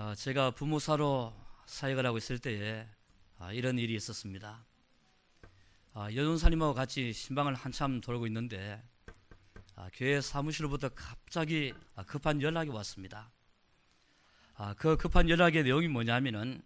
어, 0.00 0.14
제가 0.14 0.52
부모사로 0.52 1.34
사역을 1.66 2.06
하고 2.06 2.18
있을 2.18 2.38
때에 2.38 2.86
아, 3.36 3.52
이런 3.52 3.80
일이 3.80 3.96
있었습니다. 3.96 4.64
아, 5.92 6.08
여전사님하고 6.14 6.72
같이 6.72 7.12
신방을 7.12 7.56
한참 7.56 8.00
돌고 8.00 8.28
있는데 8.28 8.80
아, 9.74 9.90
교회 9.92 10.20
사무실로부터 10.20 10.90
갑자기 10.90 11.74
아, 11.96 12.04
급한 12.04 12.40
연락이 12.40 12.70
왔습니다. 12.70 13.32
아, 14.54 14.72
그 14.74 14.96
급한 14.96 15.28
연락의 15.28 15.64
내용이 15.64 15.88
뭐냐면은 15.88 16.62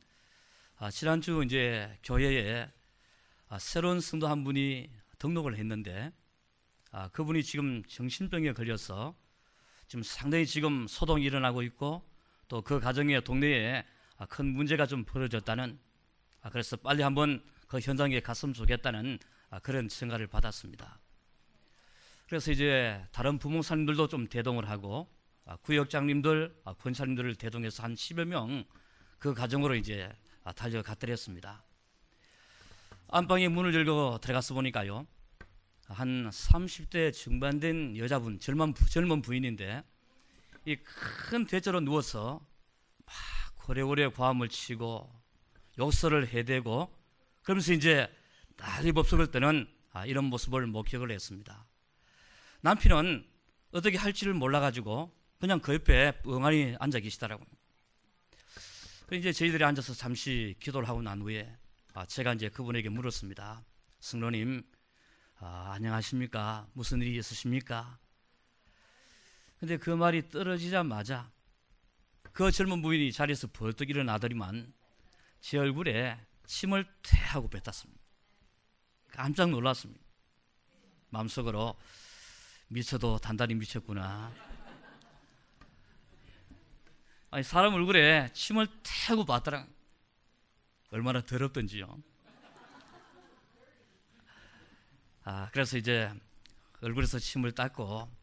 아, 0.77 0.91
지난주 0.91 1.43
이제 1.43 1.99
교회에 2.03 2.71
아, 3.49 3.59
새로운 3.59 4.03
성도 4.03 4.29
한 4.29 4.45
분이 4.45 4.91
등록을 5.19 5.57
했는데 5.57 6.13
아, 6.91 7.09
그분이 7.09 7.45
지금 7.45 7.83
정신병에 7.85 8.53
걸려서 8.53 9.17
지금 9.89 10.03
상당히 10.03 10.45
지금 10.45 10.87
소동이 10.87 11.25
일어나고 11.25 11.63
있고 11.63 12.12
또 12.53 12.61
그 12.61 12.79
가정의 12.79 13.25
동네에 13.25 13.83
아, 14.19 14.27
큰 14.27 14.45
문제가 14.45 14.85
좀 14.87 15.05
벌어졌다는 15.05 15.79
아, 16.43 16.51
그래서 16.51 16.77
빨리 16.77 17.03
한번 17.03 17.43
그 17.67 17.81
현장에 17.81 18.21
갔으면 18.21 18.53
좋겠다는 18.53 19.19
아, 19.49 19.59
그런 19.61 19.89
생각을 19.89 20.27
받았습니다. 20.27 20.99
그래서 22.29 22.53
이제 22.53 23.03
다른 23.11 23.39
부목사님들도 23.39 24.07
좀 24.09 24.27
대동을 24.29 24.69
하고 24.69 25.09
아, 25.47 25.57
구역장님들, 25.57 26.55
아, 26.67 26.75
권사님들을 26.75 27.37
대동해서 27.37 27.83
한 27.85 27.95
10여 27.95 28.27
명 28.27 28.65
그 29.19 29.33
가정으로 29.33 29.75
이제 29.77 30.13
아, 30.45 30.53
달려갔더랬습니다. 30.53 31.63
안방에 33.09 33.49
문을 33.49 33.73
열고 33.73 34.19
들어가서 34.21 34.53
보니까요. 34.55 35.07
한 35.87 36.29
30대 36.29 37.13
중반 37.15 37.61
된 37.61 37.97
여자분, 37.97 38.39
젊은, 38.41 38.75
부- 38.75 38.91
젊은 38.91 39.23
부인인데 39.23 39.85
이 40.65 40.77
큰 41.29 41.45
대자로 41.45 41.81
누워서 41.81 42.41
막 43.05 43.15
고래고래 43.67 44.11
과음을 44.11 44.49
치고 44.49 45.11
욕설을 45.79 46.29
해대고 46.29 46.93
그러면서 47.43 47.73
이제 47.73 48.09
난리 48.57 48.93
법석을 48.93 49.31
뜨는 49.31 49.69
아, 49.91 50.07
이런 50.07 50.25
모습을 50.25 50.67
목격을 50.67 51.11
했습니다. 51.11 51.67
남편은 52.61 53.29
어떻게 53.73 53.97
할지를 53.97 54.35
몰라가지고 54.35 55.13
그냥 55.39 55.61
그 55.61 55.75
옆에 55.75 56.13
엉안히 56.25 56.77
앉아 56.79 57.01
계시더라고요. 57.01 57.47
그 59.07 59.17
이제 59.17 59.33
저희들이 59.33 59.63
앉아서 59.65 59.95
잠시 59.95 60.55
기도를 60.61 60.89
하고 60.89 61.03
난 61.03 61.21
후에 61.21 61.57
아, 61.95 62.07
제가 62.07 62.35
이제 62.35 62.49
그분에게 62.49 62.89
물었습니다. 62.89 63.65
성로님, 64.01 64.63
아, 65.39 65.73
안녕하십니까? 65.75 66.69
무슨 66.73 67.03
일이 67.03 67.19
있으십니까? 67.19 67.99
근데 69.63 69.77
그 69.77 69.91
말이 69.91 70.29
떨어지자마자 70.29 71.31
그 72.33 72.51
젊은 72.51 72.83
부인이 72.83 73.13
자리에서 73.13 73.47
벌떡 73.47 73.91
일어나더니만 73.91 74.75
제 75.41 75.57
얼굴에 75.57 76.19
침을 76.47 76.85
퇴하고 77.03 77.47
뱉었습니다. 77.47 78.03
깜짝 79.13 79.51
놀랐습니다. 79.51 80.05
마음속으로 81.11 81.79
미쳐도 82.67 83.19
단단히 83.19 83.55
미쳤구나. 83.55 84.33
아니 87.31 87.45
사람 87.45 87.75
얼굴에 87.75 88.31
침을 88.33 88.67
태고 88.83 89.25
봤더라. 89.25 89.65
얼마나 90.91 91.21
더럽던지요. 91.21 92.03
아 95.23 95.49
그래서 95.53 95.79
이제 95.79 96.13
얼굴에서 96.81 97.21
침을 97.21 97.53
닦고 97.53 98.22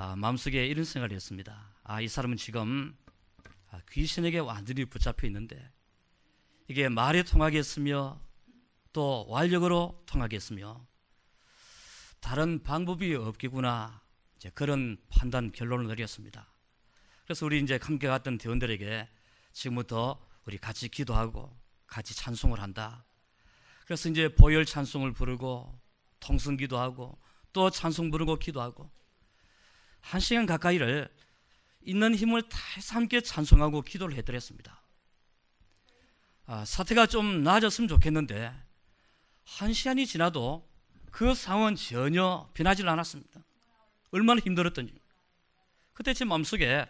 아, 0.00 0.14
마음속에 0.14 0.64
이런 0.64 0.84
생각을 0.84 1.12
했습니다. 1.12 1.74
아 1.82 2.00
이 2.00 2.06
사람은 2.06 2.36
지금 2.36 2.96
아, 3.72 3.80
귀신에게 3.90 4.38
완전히 4.38 4.84
붙잡혀 4.84 5.26
있는데 5.26 5.72
이게 6.68 6.88
말에 6.88 7.24
통하겠으며 7.24 8.20
또 8.92 9.26
완력으로 9.28 10.00
통하겠으며 10.06 10.86
다른 12.20 12.62
방법이 12.62 13.12
없겠구나 13.16 14.00
이제 14.36 14.50
그런 14.50 14.98
판단 15.08 15.50
결론을 15.50 15.88
내렸습니다. 15.88 16.46
그래서 17.24 17.44
우리 17.44 17.60
이제 17.60 17.80
함께 17.82 18.06
갔던 18.06 18.38
대원들에게 18.38 19.08
지금부터 19.52 20.24
우리 20.44 20.58
같이 20.58 20.88
기도하고 20.88 21.58
같이 21.88 22.14
찬송을 22.14 22.60
한다. 22.60 23.04
그래서 23.84 24.08
이제 24.08 24.32
보혈 24.32 24.64
찬송을 24.64 25.12
부르고 25.12 25.76
통성 26.20 26.56
기도하고 26.56 27.18
또 27.52 27.68
찬송 27.68 28.12
부르고 28.12 28.36
기도하고 28.36 28.96
한 30.00 30.20
시간 30.20 30.46
가까이를 30.46 31.08
있는 31.82 32.14
힘을 32.14 32.48
다해서 32.48 32.96
함께 32.96 33.20
찬송하고 33.20 33.82
기도를 33.82 34.16
해드렸습니다. 34.16 34.82
아, 36.46 36.64
사태가 36.64 37.06
좀 37.06 37.42
나아졌으면 37.42 37.88
좋겠는데 37.88 38.52
한 39.44 39.72
시간이 39.72 40.06
지나도 40.06 40.68
그 41.10 41.34
상황은 41.34 41.76
전혀 41.76 42.48
변하지 42.54 42.82
않았습니다. 42.86 43.40
얼마나 44.10 44.40
힘들었던지. 44.40 44.94
그때 45.92 46.14
제 46.14 46.24
마음속에 46.24 46.86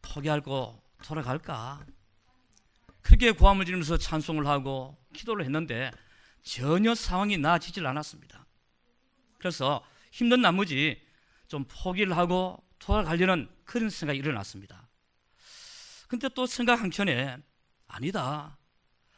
포기하고 0.00 0.82
돌아갈까? 1.02 1.84
그렇게 3.02 3.32
고함을 3.32 3.64
지르면서 3.64 3.98
찬송을 3.98 4.46
하고 4.46 4.96
기도를 5.12 5.44
했는데 5.44 5.90
전혀 6.42 6.94
상황이 6.94 7.36
나아지질 7.36 7.86
않았습니다. 7.86 8.46
그래서 9.38 9.84
힘든 10.12 10.40
나머지 10.40 11.00
좀 11.52 11.66
포기를 11.68 12.16
하고 12.16 12.64
돌아가려는 12.78 13.46
그런 13.64 13.90
생각이 13.90 14.18
일어났습니다. 14.18 14.88
근데 16.08 16.30
또 16.30 16.46
생각 16.46 16.80
한켠에 16.80 17.36
아니다. 17.88 18.56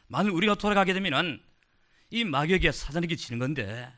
만일 0.07 0.31
우리가 0.31 0.55
돌아가게 0.55 0.93
되면은 0.93 1.41
이 2.09 2.25
마귀에게 2.25 2.73
사자에게 2.73 3.15
지는 3.15 3.39
건데 3.39 3.89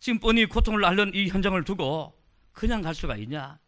지금 0.00 0.18
뻔히 0.18 0.46
고통을 0.46 0.84
앓는 0.84 1.14
이 1.14 1.28
현장을 1.28 1.62
두고 1.62 2.20
그냥 2.52 2.82
갈 2.82 2.96
수가 2.96 3.16
있냐? 3.16 3.60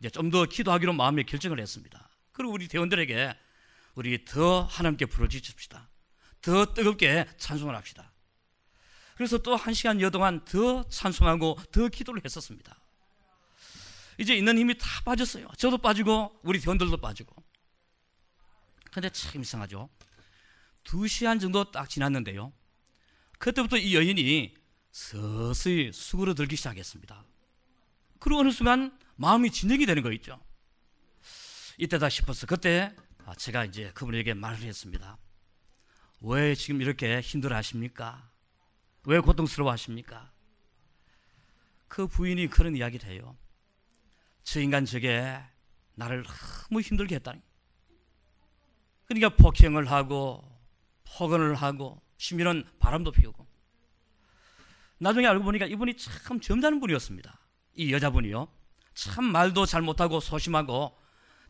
이제 0.00 0.10
좀 0.10 0.32
더 0.32 0.44
기도하기로 0.44 0.92
마음에 0.92 1.22
결정을 1.22 1.60
했습니다. 1.60 2.10
그리고 2.32 2.52
우리 2.52 2.66
대원들에게 2.66 3.32
우리 3.94 4.24
더 4.24 4.62
하나님께 4.64 5.06
부르짖읍시다. 5.06 5.88
더 6.42 6.74
뜨겁게 6.74 7.26
찬송을 7.36 7.76
합시다. 7.76 8.10
그래서 9.14 9.38
또 9.38 9.54
한 9.54 9.72
시간여 9.72 10.10
동안 10.10 10.44
더 10.44 10.82
찬송하고 10.88 11.58
더 11.70 11.86
기도를 11.86 12.22
했었습니다. 12.24 12.76
이제 14.18 14.34
있는 14.34 14.58
힘이 14.58 14.76
다 14.76 14.86
빠졌어요. 15.04 15.48
저도 15.56 15.78
빠지고 15.78 16.38
우리 16.42 16.60
대원들도 16.60 16.96
빠지고. 16.98 17.34
근데 18.90 19.08
참 19.10 19.40
이상하죠. 19.40 19.88
두 20.82 21.06
시간 21.06 21.38
정도 21.38 21.70
딱 21.70 21.88
지났는데요. 21.88 22.52
그때부터 23.38 23.76
이 23.76 23.94
여인이 23.94 24.54
서서히 24.90 25.92
수그러 25.92 26.34
들기 26.34 26.56
시작했습니다. 26.56 27.24
그리고 28.18 28.40
어느 28.40 28.50
순간 28.50 28.98
마음이 29.16 29.50
진정이 29.50 29.86
되는 29.86 30.02
거 30.02 30.12
있죠. 30.12 30.40
이때다 31.78 32.08
싶어서 32.08 32.46
그때 32.46 32.94
아, 33.24 33.34
제가 33.34 33.64
이제 33.66 33.92
그분에게 33.94 34.34
말을 34.34 34.62
했습니다. 34.62 35.18
왜 36.20 36.54
지금 36.56 36.80
이렇게 36.80 37.20
힘들어 37.20 37.54
하십니까? 37.56 38.28
왜 39.04 39.20
고통스러워 39.20 39.70
하십니까? 39.70 40.32
그 41.86 42.08
부인이 42.08 42.48
그런 42.48 42.76
이야기를 42.76 43.08
해요. 43.08 43.36
저 44.42 44.60
인간 44.60 44.84
저게 44.84 45.38
나를 45.94 46.24
너무 46.68 46.80
힘들게 46.80 47.16
했다니. 47.16 47.40
그러니까 49.06 49.30
폭행을 49.36 49.90
하고 49.90 50.44
폭언을 51.04 51.54
하고 51.54 52.00
심지어는 52.18 52.64
바람도 52.78 53.12
피우고 53.12 53.46
나중에 54.98 55.26
알고 55.26 55.44
보니까 55.44 55.66
이분이 55.66 55.96
참 55.96 56.40
점잖은 56.40 56.80
분이었습니다. 56.80 57.38
이 57.74 57.92
여자분이요. 57.92 58.48
참 58.94 59.24
말도 59.24 59.64
잘 59.66 59.80
못하고 59.80 60.20
소심하고 60.20 60.96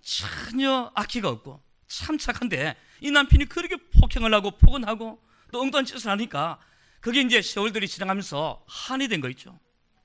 전혀 0.01 0.93
악기가 0.95 1.29
없고 1.31 1.63
참 1.89 2.19
착한데 2.19 2.77
이 3.01 3.11
남편이 3.11 3.47
그렇게 3.47 3.77
폭행을 3.99 4.33
하고 4.35 4.51
폭언하고 4.53 5.21
또 5.51 5.61
엉뚱한 5.63 5.87
짓을 5.87 6.11
하니까 6.11 6.61
그게 7.01 7.23
이제 7.23 7.41
세월들이 7.41 7.89
지나가면서 7.89 8.65
한이 8.69 9.09
된 9.09 9.21
거 9.21 9.29
있죠. 9.31 9.59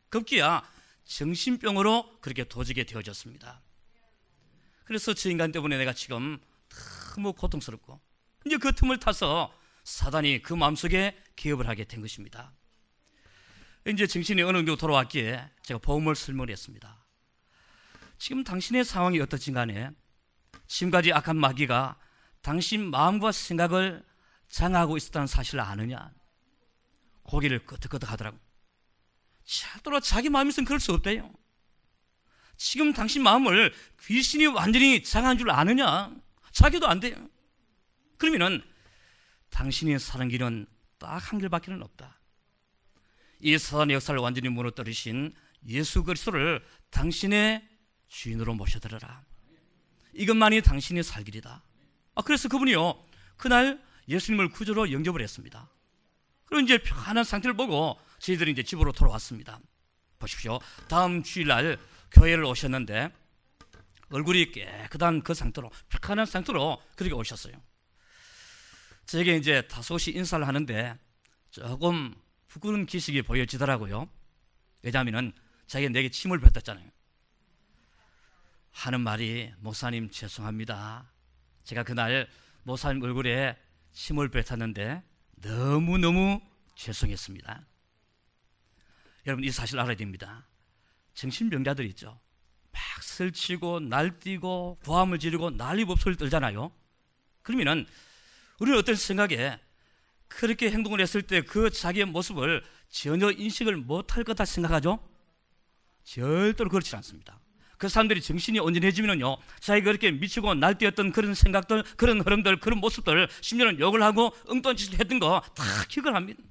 급기야 0.09 0.63
정신병으로 1.05 2.19
그렇게 2.21 2.43
도지게 2.43 2.85
되어졌습니다. 2.85 3.61
그래서 4.85 5.13
저 5.13 5.29
인간 5.29 5.51
때문에 5.51 5.77
내가 5.77 5.93
지금 5.93 6.39
너무 7.15 7.33
고통스럽고 7.33 8.01
이제 8.45 8.57
그 8.57 8.73
틈을 8.73 8.99
타서 8.99 9.53
사단이 9.83 10.41
그 10.41 10.53
마음속에 10.53 11.17
기업을 11.35 11.67
하게 11.67 11.85
된 11.85 12.01
것입니다. 12.01 12.53
이제 13.87 14.07
정신이 14.07 14.41
어느 14.43 14.57
정도 14.57 14.77
돌아왔기에 14.77 15.49
제가 15.63 15.77
보험을 15.79 16.15
설명했습니다. 16.15 17.05
지금 18.17 18.43
당신의 18.43 18.85
상황이 18.85 19.19
어떻지 19.19 19.51
간에 19.51 19.91
지금까지 20.67 21.11
악한 21.11 21.35
마귀가 21.35 21.97
당신 22.41 22.89
마음과 22.89 23.31
생각을 23.31 24.03
장하고 24.47 24.97
있었다는 24.97 25.27
사실을 25.27 25.61
아느냐? 25.61 26.13
고개를 27.23 27.65
끄덕끄덕 27.65 28.11
하더라고. 28.11 28.37
절대로 29.45 29.99
자기 29.99 30.29
마음에서는 30.29 30.65
그럴 30.65 30.79
수 30.79 30.93
없대요. 30.93 31.31
지금 32.57 32.93
당신 32.93 33.23
마음을 33.23 33.73
귀신이 34.01 34.45
완전히 34.47 35.03
장한 35.03 35.37
줄 35.37 35.49
아느냐? 35.51 36.13
자기도 36.51 36.87
안 36.87 36.99
돼요. 36.99 37.15
그러면은 38.17 38.63
당신이 39.49 39.99
사는 39.99 40.27
길은 40.29 40.65
딱 40.97 41.17
한 41.17 41.39
길밖에는 41.39 41.81
없다. 41.83 42.19
이 43.41 43.57
사단의 43.57 43.95
역사를 43.95 44.17
완전히 44.19 44.47
무너뜨리신 44.49 45.33
예수 45.67 46.03
그리스도를 46.03 46.65
당신의 46.91 47.67
주인으로 48.07 48.53
모셔들어라. 48.53 49.23
이것만이 50.13 50.61
당신의 50.61 51.03
살 51.03 51.23
길이다. 51.23 51.61
아, 52.15 52.21
그래서 52.21 52.47
그분이요, 52.47 53.03
그날 53.35 53.83
예수님을 54.07 54.49
구조로 54.49 54.91
영접을 54.91 55.21
했습니다. 55.21 55.69
그리고 56.45 56.63
이제 56.63 56.77
편안한 56.77 57.23
상태를 57.23 57.55
보고 57.55 57.99
저희들이 58.23 58.51
이제 58.51 58.63
집으로 58.63 58.93
돌아왔습니다. 58.93 59.59
보십시오. 60.17 60.59
다음 60.87 61.23
주일날 61.23 61.77
교회를 62.11 62.45
오셨는데 62.45 63.11
얼굴이 64.11 64.51
깨끗한 64.51 65.23
그 65.23 65.33
상태로 65.33 65.69
편안한 65.89 66.25
상태로 66.25 66.81
그렇게 66.95 67.13
오셨어요. 67.13 67.53
저에게 69.07 69.35
이제 69.35 69.67
다소시 69.67 70.11
인사를 70.11 70.47
하는데 70.47 70.97
조금 71.51 72.15
부끄러운 72.47 72.85
기색이 72.85 73.23
보여지더라고요. 73.23 74.07
왜냐하면 74.83 75.33
자기가 75.67 75.91
내게 75.91 76.09
침을 76.09 76.39
뱉었잖아요. 76.39 76.89
하는 78.71 79.01
말이 79.01 79.51
목사님 79.57 80.09
죄송합니다. 80.09 81.11
제가 81.65 81.83
그날 81.83 82.29
목사님 82.63 83.03
얼굴에 83.03 83.57
침을 83.91 84.29
뱉었는데 84.29 85.03
너무너무 85.35 86.39
죄송했습니다. 86.75 87.65
여러분 89.25 89.43
이 89.43 89.51
사실 89.51 89.79
알아야 89.79 89.95
됩니다. 89.95 90.47
정신병자들 91.13 91.85
있죠. 91.87 92.19
막 92.71 92.81
설치고 93.03 93.81
날뛰고 93.81 94.79
고함을 94.85 95.19
지르고 95.19 95.51
난리법석을 95.51 96.15
떨잖아요. 96.15 96.71
그러면은 97.41 97.85
우리는 98.59 98.77
어떤 98.79 98.95
생각에 98.95 99.59
그렇게 100.27 100.71
행동을 100.71 100.99
했을 101.01 101.21
때 101.21 101.41
그 101.41 101.69
자기의 101.69 102.05
모습을 102.05 102.63
전혀 102.89 103.29
인식을 103.31 103.77
못할 103.77 104.23
거다 104.23 104.45
생각하죠? 104.45 104.99
절대로 106.03 106.69
그렇지 106.69 106.95
않습니다. 106.97 107.39
그 107.77 107.89
사람들이 107.89 108.21
정신이 108.21 108.59
온전해지면요, 108.59 109.37
자기가 109.59 109.85
그렇게 109.85 110.11
미치고 110.11 110.53
날뛰었던 110.55 111.11
그런 111.11 111.33
생각들, 111.33 111.83
그런 111.97 112.21
흐름들, 112.21 112.59
그런 112.59 112.79
모습들, 112.79 113.27
심지어는 113.41 113.79
욕을 113.79 114.01
하고 114.03 114.33
엉뚱한 114.47 114.77
짓을 114.77 114.99
했던 114.99 115.19
거 115.19 115.41
다 115.55 115.63
기억을 115.89 116.15
합니다. 116.15 116.41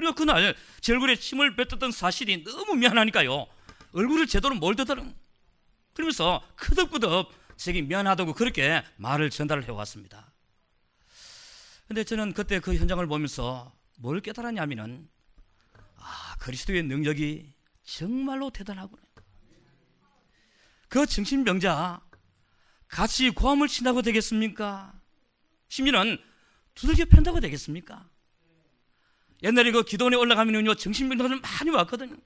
그리고 0.00 0.14
그날 0.14 0.56
제 0.80 0.94
얼굴에 0.94 1.16
침을 1.16 1.56
뱉었던 1.56 1.92
사실이 1.92 2.42
너무 2.44 2.74
미안하니까요, 2.74 3.46
얼굴을 3.92 4.26
제대로 4.26 4.54
몰더더라. 4.54 5.04
그러면서 5.92 6.42
크덕크덕 6.56 7.30
제게 7.58 7.82
미안하다고 7.82 8.32
그렇게 8.32 8.82
말을 8.96 9.28
전달을 9.28 9.64
해왔습니다. 9.68 10.32
근데 11.86 12.02
저는 12.02 12.32
그때 12.32 12.60
그 12.60 12.74
현장을 12.76 13.06
보면서 13.06 13.76
뭘 13.98 14.22
깨달았냐면은 14.22 15.06
아 15.96 16.34
그리스도의 16.38 16.84
능력이 16.84 17.52
정말로 17.84 18.48
대단하구나. 18.48 19.02
그 20.88 21.04
정신병자 21.04 22.00
같이 22.88 23.28
고함을 23.28 23.68
친다고 23.68 24.00
되겠습니까? 24.00 24.98
심지어는 25.68 26.16
두들겨 26.74 27.04
편다고 27.04 27.40
되겠습니까? 27.40 28.08
옛날에 29.42 29.70
그 29.70 29.82
기도원에 29.82 30.16
올라가면요 30.16 30.74
정신병자들 30.74 31.40
많이 31.40 31.70
왔거든요. 31.70 32.16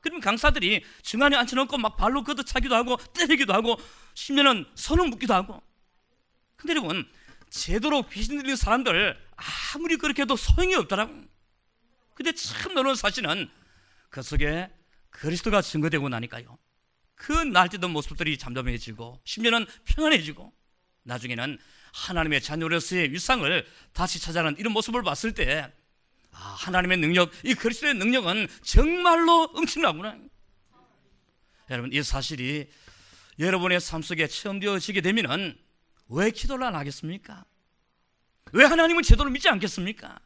그러면 0.00 0.20
강사들이 0.20 0.84
중간에 1.02 1.36
앉혀놓고 1.36 1.78
막 1.78 1.96
발로 1.96 2.22
걷어차기도 2.22 2.74
하고 2.74 2.96
때리기도 3.14 3.52
하고 3.52 3.78
심지어는 4.14 4.66
손을 4.74 5.08
묶기도 5.08 5.34
하고. 5.34 5.62
근데 6.56 6.72
여러분 6.72 7.08
제대로 7.50 8.06
귀신 8.08 8.38
들린 8.38 8.56
사람들 8.56 9.18
아무리 9.74 9.96
그렇게 9.96 10.22
해도 10.22 10.36
소용이 10.36 10.74
없더라고. 10.74 11.12
근데 12.14 12.32
참 12.32 12.74
놀라운 12.74 12.96
사실은 12.96 13.48
그 14.10 14.22
속에 14.22 14.70
그리스도가 15.10 15.62
증거되고 15.62 16.08
나니까요. 16.08 16.58
그 17.14 17.32
날뛰던 17.32 17.90
모습들이 17.90 18.38
잠잠해지고 18.38 19.20
심지어는 19.24 19.66
평안해지고 19.84 20.52
나중에는 21.02 21.58
하나님의 21.92 22.40
자녀로서의 22.42 23.12
위상을 23.12 23.66
다시 23.92 24.20
찾아가는 24.20 24.58
이런 24.58 24.72
모습을 24.72 25.02
봤을 25.02 25.32
때 25.32 25.72
아, 26.38 26.54
하나님의 26.58 26.98
능력, 26.98 27.32
이 27.42 27.54
그리스도의 27.54 27.94
능력은 27.94 28.46
정말로 28.62 29.44
엄청나구나. 29.54 30.16
여러분 31.70 31.92
이 31.92 32.02
사실이 32.02 32.70
여러분의 33.38 33.80
삶 33.80 34.02
속에 34.02 34.26
체험되어지게 34.26 35.00
되면은 35.00 35.58
왜 36.10 36.30
기도를 36.30 36.64
안 36.64 36.74
하겠습니까? 36.76 37.44
왜 38.52 38.64
하나님을 38.64 39.02
제대로 39.02 39.28
믿지 39.30 39.48
않겠습니까? 39.48 40.18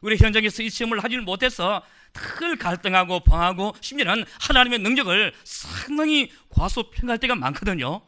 우리 0.00 0.16
현장에서 0.16 0.62
이 0.62 0.70
시험을 0.70 1.02
하지 1.02 1.16
못해서 1.18 1.82
늘 2.12 2.56
갈등하고 2.56 3.20
방하고 3.20 3.74
심지어는 3.80 4.24
하나님의 4.40 4.80
능력을 4.80 5.32
상당히 5.44 6.32
과소평가할 6.50 7.18
때가 7.18 7.36
많거든요. 7.36 8.02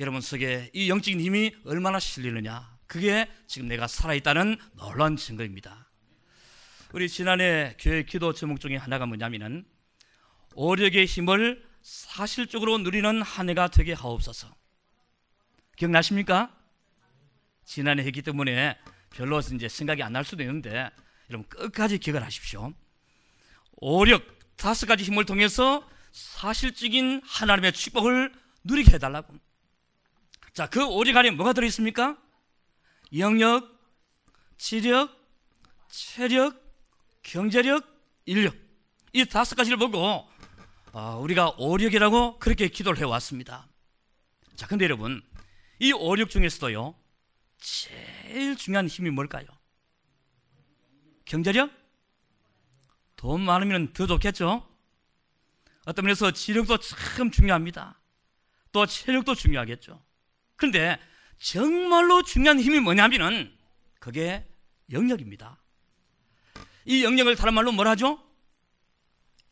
여러분 0.00 0.20
속에 0.20 0.70
이 0.74 0.90
영적인 0.90 1.20
힘이 1.20 1.54
얼마나 1.64 2.00
실리느냐. 2.00 2.76
그게 2.86 3.30
지금 3.46 3.68
내가 3.68 3.86
살아있다는 3.86 4.58
놀라운 4.74 5.16
증거입니다. 5.16 5.91
우리 6.92 7.08
지난해 7.08 7.74
교회 7.78 8.02
기도 8.02 8.34
제목 8.34 8.60
중에 8.60 8.76
하나가 8.76 9.06
뭐냐면은 9.06 9.64
오력의 10.54 11.06
힘을 11.06 11.66
사실적으로 11.80 12.76
누리는 12.76 13.22
한 13.22 13.48
해가 13.48 13.68
되게 13.68 13.94
하옵소서. 13.94 14.54
기억나십니까? 15.76 16.54
지난해 17.64 18.04
했기 18.04 18.20
때문에 18.20 18.78
별로 19.08 19.40
이제 19.40 19.70
생각이 19.70 20.02
안 20.02 20.12
날 20.12 20.22
수도 20.22 20.42
있는데 20.42 20.90
여러분 21.30 21.48
끝까지 21.48 21.96
기억을 21.96 22.22
하십시오. 22.24 22.74
오력 23.76 24.22
다섯 24.56 24.84
가지 24.84 25.02
힘을 25.02 25.24
통해서 25.24 25.88
사실적인 26.12 27.22
하나님의 27.24 27.72
축복을 27.72 28.34
누리게 28.64 28.92
해달라고. 28.92 29.34
자, 30.52 30.68
그 30.68 30.84
오력 30.84 31.16
안에 31.16 31.30
뭐가 31.30 31.54
들어있습니까? 31.54 32.18
영력, 33.16 33.80
지력, 34.58 35.18
체력, 35.88 36.61
경제력, 37.22 37.84
인력. 38.26 38.56
이 39.12 39.24
다섯 39.24 39.54
가지를 39.56 39.76
보고 39.78 40.28
어, 40.92 41.18
우리가 41.20 41.54
오력이라고 41.58 42.38
그렇게 42.38 42.68
기도를 42.68 42.98
해왔습니다. 42.98 43.68
자, 44.56 44.66
근데 44.66 44.84
여러분, 44.84 45.22
이 45.78 45.92
오력 45.92 46.30
중에서도요, 46.30 46.94
제일 47.58 48.56
중요한 48.56 48.88
힘이 48.88 49.10
뭘까요? 49.10 49.46
경제력? 51.24 51.70
돈 53.16 53.40
많으면 53.40 53.92
더 53.92 54.06
좋겠죠? 54.06 54.68
어떤 55.84 56.04
면에서 56.04 56.30
지력도 56.30 56.78
참 56.78 57.30
중요합니다. 57.30 58.00
또 58.72 58.86
체력도 58.86 59.34
중요하겠죠. 59.34 60.02
그런데 60.56 60.98
정말로 61.38 62.22
중요한 62.22 62.60
힘이 62.60 62.80
뭐냐면은 62.80 63.56
그게 63.98 64.46
영역입니다. 64.90 65.61
이 66.84 67.04
영역을 67.04 67.36
다른 67.36 67.54
말로 67.54 67.72
뭐라 67.72 67.92
하죠? 67.92 68.22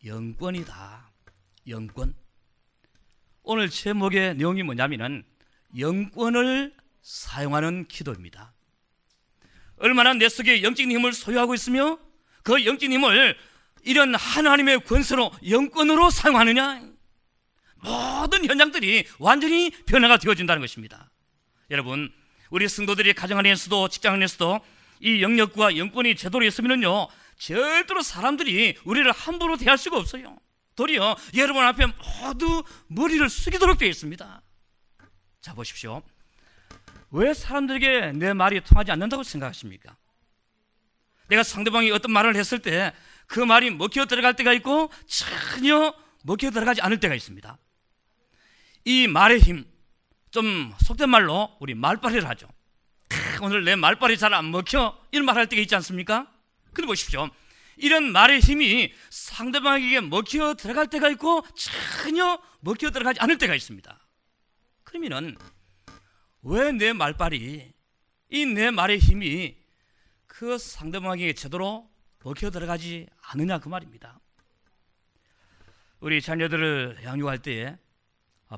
영권이다. 0.05 1.11
영권. 1.69 2.15
오늘 3.43 3.71
제목의 3.71 4.37
내용이 4.37 4.63
뭐냐면은 4.63 5.25
영권을 5.79 6.75
사용하는 7.03 7.87
기도입니다. 7.87 8.53
얼마나 9.77 10.13
내 10.15 10.29
속에 10.29 10.63
영적인 10.63 10.91
힘을 10.91 11.13
소유하고 11.13 11.55
있으며 11.55 11.99
그 12.43 12.65
영적인 12.65 12.93
힘을 12.93 13.37
이런 13.83 14.15
하나님의 14.15 14.85
권세로 14.85 15.33
영권으로 15.49 16.11
사용하느냐 16.11 16.83
모든 17.77 18.45
현장들이 18.45 19.07
완전히 19.19 19.71
변화가 19.87 20.19
되어진다는 20.19 20.61
것입니다. 20.61 21.11
여러분 21.71 22.13
우리 22.51 22.69
성도들이 22.69 23.15
가정 23.15 23.39
안에서도 23.39 23.89
직장 23.89 24.15
안에서도 24.15 24.61
이 25.01 25.23
영역과 25.23 25.79
영권이 25.79 26.15
제대로 26.17 26.45
있으면요 26.45 27.09
절대로 27.41 28.03
사람들이 28.03 28.77
우리를 28.85 29.11
함부로 29.13 29.57
대할 29.57 29.79
수가 29.79 29.97
없어요. 29.97 30.37
도리어 30.77 31.17
여러분 31.37 31.65
앞에 31.65 31.87
모두 32.23 32.63
머리를 32.89 33.29
숙이도록 33.29 33.79
되어 33.79 33.89
있습니다. 33.89 34.43
자, 35.41 35.55
보십시오. 35.55 36.03
왜 37.11 37.35
사람들에게 37.35 38.13
내 38.13 38.33
말이 38.35 38.61
통하지 38.61 38.93
않는다고 38.93 39.23
생각하십니까? 39.23 39.97
내가 41.29 41.43
상대방이 41.43 41.91
어떤 41.91 42.13
말을 42.13 42.37
했을 42.37 42.59
때 42.61 42.93
그 43.31 43.39
말이 43.39 43.71
먹혀 43.71 44.07
들어갈 44.07 44.35
때가 44.35 44.53
있고 44.55 44.91
전혀 45.07 45.95
먹혀 46.25 46.51
들어가지 46.51 46.81
않을 46.81 46.99
때가 46.99 47.15
있습니다. 47.15 47.57
이 48.87 49.07
말의 49.07 49.39
힘, 49.39 49.65
좀 50.33 50.75
속된 50.81 51.09
말로 51.09 51.57
우리 51.61 51.75
말빨이를 51.75 52.29
하죠. 52.31 52.49
오늘 53.41 53.65
내 53.65 53.77
말빨이 53.77 54.19
잘 54.19 54.35
안 54.35 54.51
먹혀 54.51 54.99
이런 55.13 55.27
말 55.27 55.37
할 55.37 55.47
때가 55.47 55.63
있지 55.63 55.77
않습니까? 55.77 56.27
근데 56.73 56.87
보십시오. 56.87 57.29
이런 57.77 58.13
말의 58.13 58.41
힘이 58.41 58.93
상대방에게 59.09 60.01
먹혀 60.03 60.55
들어갈 60.55 60.87
때가 60.89 61.09
있고 61.11 61.43
전혀 61.55 62.41
먹혀 62.61 62.91
들어가지 62.91 63.21
않을 63.21 63.39
때가 63.39 63.55
있습니다. 63.55 63.99
그러면은 64.85 65.37
왜 66.43 66.73
내 66.73 66.93
말빨이 66.93 67.73
이 68.33 68.45
내 68.47 68.71
말의 68.71 68.99
힘이 68.99 69.57
그 70.27 70.59
상대방에게 70.59 71.33
제대로 71.35 71.91
먹혀 72.23 72.51
들어가지 72.51 73.07
않느냐 73.23 73.59
그 73.59 73.69
말입니다. 73.69 74.21
우리 76.01 76.21
자녀들을 76.23 77.01
양육할 77.05 77.41
때에 77.41 77.77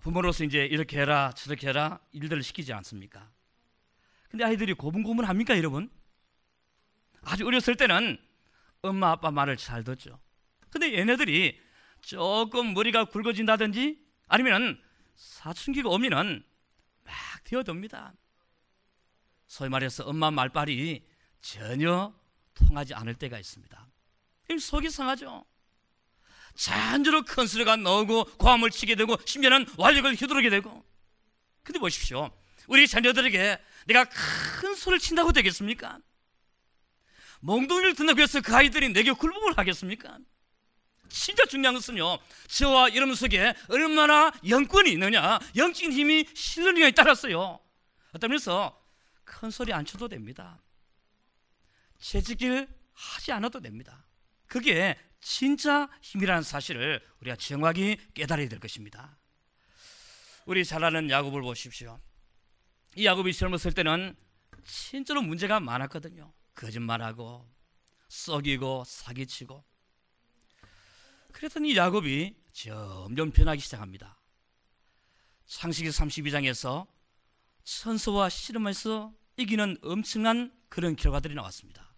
부모로서 0.03 0.45
이제 0.45 0.65
이렇게 0.65 1.01
해라 1.01 1.33
저렇게 1.37 1.69
해라 1.69 2.01
일들을 2.13 2.43
시키지 2.43 2.73
않습니까? 2.73 3.31
근데 4.31 4.45
아이들이 4.45 4.75
고분고분합니까 4.75 5.57
여러분? 5.59 5.91
아주 7.23 7.47
어렸을 7.47 7.77
때는 7.77 8.19
엄마 8.83 9.11
아빠 9.11 9.31
말을 9.31 9.57
잘 9.57 9.85
듣죠. 9.85 10.21
근데 10.71 10.95
얘네들이 10.95 11.61
조금 12.01 12.75
머리가 12.75 13.05
굵어진다든지 13.05 13.99
아니면 14.29 14.83
사춘기가 15.15 15.89
오면은 15.89 16.45
막 17.05 17.15
뛰어듭니다. 17.45 18.15
소위 19.47 19.69
말해서 19.69 20.05
엄마 20.05 20.31
말빨이 20.31 21.05
전혀 21.41 22.15
통하지 22.55 22.95
않을 22.95 23.15
때가 23.15 23.39
있습니다. 23.39 23.89
속이 24.59 24.91
상하죠. 24.91 25.45
잔주로 26.55 27.23
큰 27.23 27.47
소리가 27.47 27.77
나오고 27.77 28.25
고함을 28.37 28.71
치게 28.71 28.95
되고 28.97 29.17
심지어는 29.25 29.67
완력을 29.79 30.15
휘두르게 30.15 30.51
되고 30.51 30.85
근데 31.63 31.79
보십시오. 31.79 32.31
우리 32.67 32.87
자녀들에게 32.87 33.59
내가 33.87 34.05
큰 34.05 34.75
소리를 34.75 34.99
친다고 34.99 35.33
되겠습니까? 35.33 35.99
몽둥이를 37.43 37.95
든다고 37.95 38.21
해서 38.21 38.41
그 38.41 38.55
아이들이 38.55 38.89
내게 38.93 39.13
굴복을 39.13 39.59
하겠습니까? 39.59 40.19
진짜 41.09 41.45
중요한 41.45 41.75
것은요, 41.75 42.19
저와 42.49 42.95
여러분 42.95 43.15
속에 43.15 43.55
얼마나 43.69 44.33
영권이 44.49 44.91
있느냐, 44.93 45.39
영적인 45.57 45.93
힘이 45.93 46.27
실느냐에 46.35 46.93
따라서요. 46.93 47.61
면에서 48.21 48.81
큰 49.25 49.51
소리 49.51 49.73
안 49.73 49.85
쳐도 49.85 50.09
됩니다. 50.09 50.63
채찍질 51.99 52.69
하지 52.93 53.33
않아도 53.33 53.61
됩니다. 53.61 54.07
그게 54.47 54.97
진짜 55.21 55.89
힘이라는 56.01 56.43
사실을 56.43 57.01
우리가 57.21 57.37
정확히 57.37 57.97
깨달아야 58.15 58.49
될 58.49 58.59
것입니다. 58.59 59.19
우리 60.47 60.65
잘 60.65 60.83
아는 60.85 61.11
야곱을 61.11 61.43
보십시오. 61.43 62.01
이 62.95 63.05
야곱이 63.05 63.33
젊었을 63.33 63.73
때는 63.73 64.17
진짜로 64.65 65.23
문제가 65.23 65.61
많았거든요. 65.61 66.33
거짓말하고 66.55 67.49
썩이고 68.09 68.85
사기치고 68.87 69.65
그랬더니 71.33 71.77
야곱이 71.77 72.37
점점 72.53 73.31
변하기 73.31 73.61
시작합니다. 73.61 74.19
창세기 75.47 75.89
32장에서 75.91 76.87
천서와 77.65 78.29
씨름에서 78.29 79.13
이기는 79.37 79.79
엄청난 79.83 80.53
그런 80.69 80.95
결과들이 80.97 81.35
나왔습니다. 81.35 81.93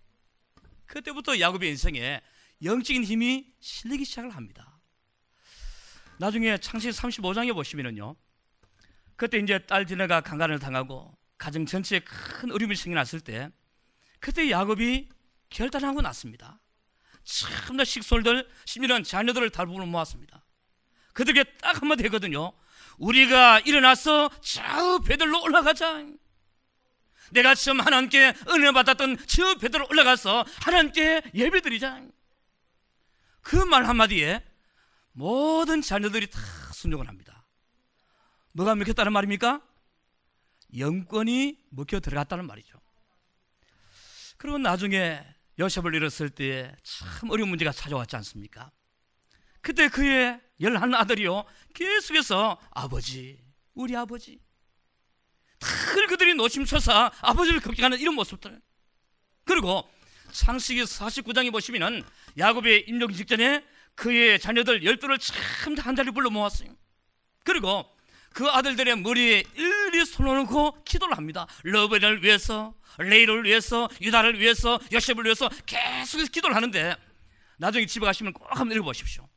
그때부터 0.87 1.41
야곱의 1.41 1.71
인생에 1.71 2.21
영적인 2.63 3.05
힘이 3.05 3.53
실리기 3.61 4.05
시작을 4.05 4.31
합니다. 4.31 4.79
나중에 6.19 6.59
창세기 6.59 6.97
35장에 6.97 7.53
보시면은요. 7.55 8.17
그때 9.17 9.39
이제 9.39 9.59
딸 9.67 9.85
디네가 9.85 10.21
강간을 10.23 10.59
당하고 10.59 11.17
가정 11.39 11.67
전체에 11.67 12.01
큰 12.01 12.53
어려움이 12.53 12.77
생겨났을 12.77 13.21
때 13.21 13.51
그때 14.25 14.51
야곱이 14.51 15.11
결단하고 15.51 16.01
났습니다. 16.01 16.59
참나 17.25 17.85
식솔들, 17.85 18.49
심지어는 18.65 19.05
자녀들을 19.05 19.51
대부분 19.51 19.87
모았습니다. 19.91 20.43
그들에게 21.13 21.59
딱 21.59 21.83
한마디 21.83 22.05
했거든요. 22.05 22.55
우리가 22.97 23.61
일어나서 23.61 24.31
저 24.41 24.99
배들로 25.01 25.43
올라가자. 25.43 26.07
내가 27.33 27.55
처음 27.55 27.81
하나님께 27.81 28.33
은혜 28.49 28.73
받았던 28.73 29.19
저 29.27 29.57
배들로 29.57 29.87
올라가서 29.91 30.47
하나님께 30.63 31.33
예배드리자. 31.35 32.01
그 33.43 33.57
말 33.67 33.87
한마디에 33.87 34.43
모든 35.13 35.83
자녀들이 35.83 36.31
다 36.31 36.41
순종을 36.73 37.09
합니다. 37.09 37.47
뭐가 38.53 38.75
먹혔다는 38.75 39.13
말입니까? 39.13 39.61
영권이 40.79 41.59
먹혀 41.69 42.01
들어갔다는 42.01 42.47
말이죠. 42.47 42.81
그리고 44.45 44.59
나중에 44.59 45.25
요셉을 45.59 45.95
잃었을 45.95 46.29
때참 46.29 47.31
어려운 47.31 47.49
문제가 47.49 47.73
찾아왔지 47.73 48.15
않습니까? 48.17 48.71
그때 49.63 49.89
그의 49.89 50.39
열한 50.61 50.95
아들이요 50.95 51.47
계속해서 51.73 52.61
아버지, 52.73 53.43
우리 53.73 53.97
아버지 53.97 54.39
늘 55.95 56.07
그들이 56.09 56.35
노심초사 56.35 57.11
아버지를 57.23 57.61
걱정하는 57.61 57.99
이런 57.99 58.15
모습들 58.17 58.61
그리고 59.47 59.91
창세기 60.33 60.83
49장에 60.83 61.51
보시면은 61.51 62.05
야곱의 62.37 62.85
임종 62.87 63.13
직전에 63.15 63.65
그의 63.95 64.39
자녀들 64.39 64.85
열두를 64.85 65.19
참 65.21 65.75
한 65.79 65.97
자리 65.97 66.11
불러 66.11 66.29
모았어요. 66.29 66.69
그리고 67.45 67.91
그 68.35 68.47
아들들의 68.47 68.99
머리에 68.99 69.43
일일이 70.05 70.07
손을 70.07 70.31
얹고 70.39 70.85
기도를 70.85 71.17
합니다. 71.17 71.47
러벨을 71.63 72.23
위해서, 72.23 72.75
레이를 72.99 73.45
위해서, 73.45 73.89
유다를 74.01 74.39
위해서, 74.39 74.79
요셉을 74.93 75.25
위해서 75.25 75.49
계속해서 75.67 76.31
기도를 76.31 76.55
하는데 76.55 76.95
나중에 77.57 77.87
집에 77.87 78.05
가시면 78.05 78.35
꼭 78.35 78.47
한번 78.51 78.77
읽어보십시오. 78.77 79.29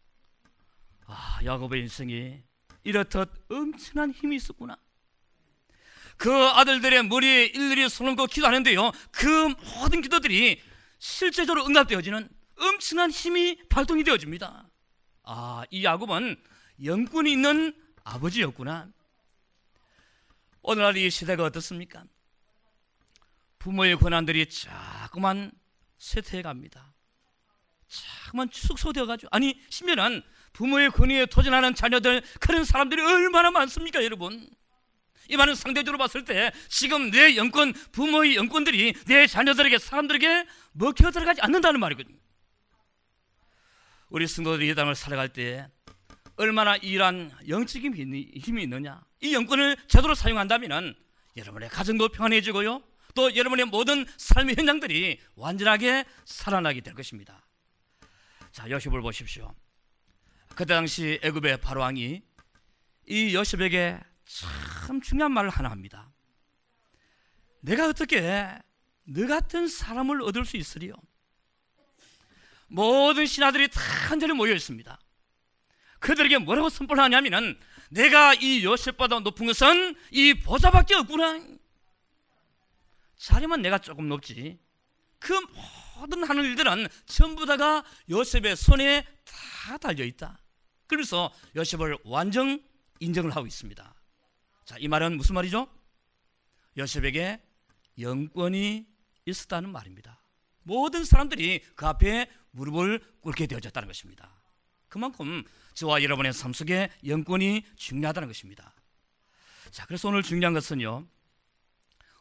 아, 1.07 1.39
야곱의 1.43 1.81
인생이 1.81 2.41
이렇듯 2.83 3.31
엄청난 3.49 4.11
힘이 4.11 4.35
있었구나. 4.35 4.77
그 6.17 6.31
아들들의 6.31 7.03
머리에 7.07 7.45
일일이 7.45 7.87
손을 7.89 8.11
얹고 8.11 8.27
기도하는데요. 8.27 8.91
그 9.11 9.53
모든 9.79 10.01
기도들이 10.01 10.61
실제적으로 10.99 11.65
응답되어지는 11.65 12.27
엄청난 12.59 13.11
힘이 13.11 13.57
발동이 13.69 14.03
되어집니다. 14.03 14.67
아, 15.23 15.63
이 15.69 15.83
야곱은 15.83 16.35
영권이 16.83 17.31
있는 17.31 17.75
아버지였구나. 18.03 18.89
오늘날 20.69 20.97
이 20.97 21.09
시대가 21.09 21.45
어떻습니까? 21.45 22.03
부모의 23.57 23.95
권한들이 23.95 24.49
자꾸만 24.49 25.49
쇠퇴해 25.97 26.41
갑니다. 26.41 26.93
자꾸만 27.87 28.49
축소되어 28.49 29.05
가지고 29.05 29.29
아니 29.31 29.57
심지어는 29.69 30.21
부모의 30.51 30.89
권위에 30.89 31.27
도전하는 31.27 31.73
자녀들 31.73 32.21
그런 32.41 32.65
사람들이 32.65 33.01
얼마나 33.01 33.49
많습니까, 33.49 34.03
여러분? 34.03 34.45
이 35.29 35.37
말은 35.37 35.55
상대적으로 35.55 35.97
봤을 35.97 36.25
때 36.25 36.51
지금 36.67 37.11
내 37.11 37.37
영권, 37.37 37.71
부모의 37.93 38.35
영권들이 38.35 38.93
내 39.05 39.25
자녀들에게 39.25 39.77
사람들에게 39.77 40.47
먹혀 40.73 41.11
들어가지 41.11 41.39
않는다는 41.39 41.79
말이거든요. 41.79 42.17
우리 44.09 44.27
성도들이 44.27 44.69
이 44.69 44.75
땅을 44.75 44.95
살아갈 44.95 45.31
때 45.31 45.69
얼마나 46.37 46.75
이러한 46.77 47.31
영적인 47.47 47.93
힘이 47.95 48.63
있느냐. 48.63 49.03
이 49.21 49.33
영권을 49.33 49.75
제대로 49.87 50.15
사용한다면 50.15 50.95
여러분의 51.35 51.69
가정도 51.69 52.09
평안해지고요. 52.09 52.83
또 53.15 53.35
여러분의 53.35 53.65
모든 53.65 54.05
삶의 54.17 54.55
현장들이 54.57 55.19
완전하게 55.35 56.05
살아나게 56.25 56.81
될 56.81 56.93
것입니다. 56.93 57.43
자, 58.51 58.69
요셉을 58.69 59.01
보십시오. 59.01 59.53
그때 60.49 60.73
당시 60.73 61.19
애굽의 61.23 61.61
바로왕이 61.61 62.21
이 63.07 63.35
요셉에게 63.35 63.99
참 64.25 65.01
중요한 65.01 65.31
말을 65.31 65.49
하나 65.49 65.69
합니다. 65.71 66.11
내가 67.61 67.87
어떻게 67.87 68.55
너 69.05 69.25
같은 69.25 69.67
사람을 69.67 70.21
얻을 70.21 70.45
수 70.45 70.57
있으리요? 70.57 70.93
모든 72.67 73.25
신하들이 73.25 73.69
다 73.69 73.81
한자리 74.09 74.33
모여 74.33 74.53
있습니다. 74.53 74.99
그들에게 75.99 76.37
뭐라고 76.39 76.69
선포를 76.69 77.03
하냐면은 77.03 77.59
내가 77.89 78.33
이 78.33 78.63
요셉보다 78.63 79.19
높은 79.19 79.47
것은 79.47 79.95
이 80.11 80.33
보좌밖에 80.33 80.95
없구나. 80.95 81.41
자리만 83.17 83.61
내가 83.61 83.77
조금 83.79 84.07
높지. 84.09 84.59
그 85.19 85.33
모든 85.99 86.23
하는 86.23 86.43
일들은 86.43 86.87
전부 87.05 87.45
다가 87.45 87.83
요셉의 88.09 88.55
손에 88.55 89.05
다 89.25 89.77
달려 89.77 90.03
있다. 90.03 90.39
그래서 90.85 91.33
요셉을 91.55 91.97
완전 92.03 92.63
인정을 92.99 93.35
하고 93.35 93.47
있습니다. 93.47 93.95
자, 94.65 94.75
이 94.79 94.87
말은 94.87 95.17
무슨 95.17 95.35
말이죠? 95.35 95.67
요셉에게 96.77 97.41
영권이 97.99 98.85
있었다는 99.25 99.71
말입니다. 99.71 100.21
모든 100.63 101.03
사람들이 101.03 101.61
그 101.75 101.87
앞에 101.87 102.29
무릎을 102.51 103.01
꿇게 103.21 103.47
되어졌다는 103.47 103.87
것입니다. 103.87 104.29
그만큼 104.89 105.43
저와 105.73 106.01
여러분의 106.03 106.33
삶 106.33 106.53
속에 106.53 106.89
영권이 107.05 107.63
중요하다는 107.75 108.27
것입니다. 108.27 108.73
자, 109.71 109.85
그래서 109.85 110.07
오늘 110.09 110.23
중요한 110.23 110.53
것은요. 110.53 111.05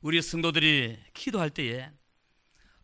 우리 0.03 0.21
성도들이 0.21 0.99
기도할 1.15 1.51
때에 1.51 1.91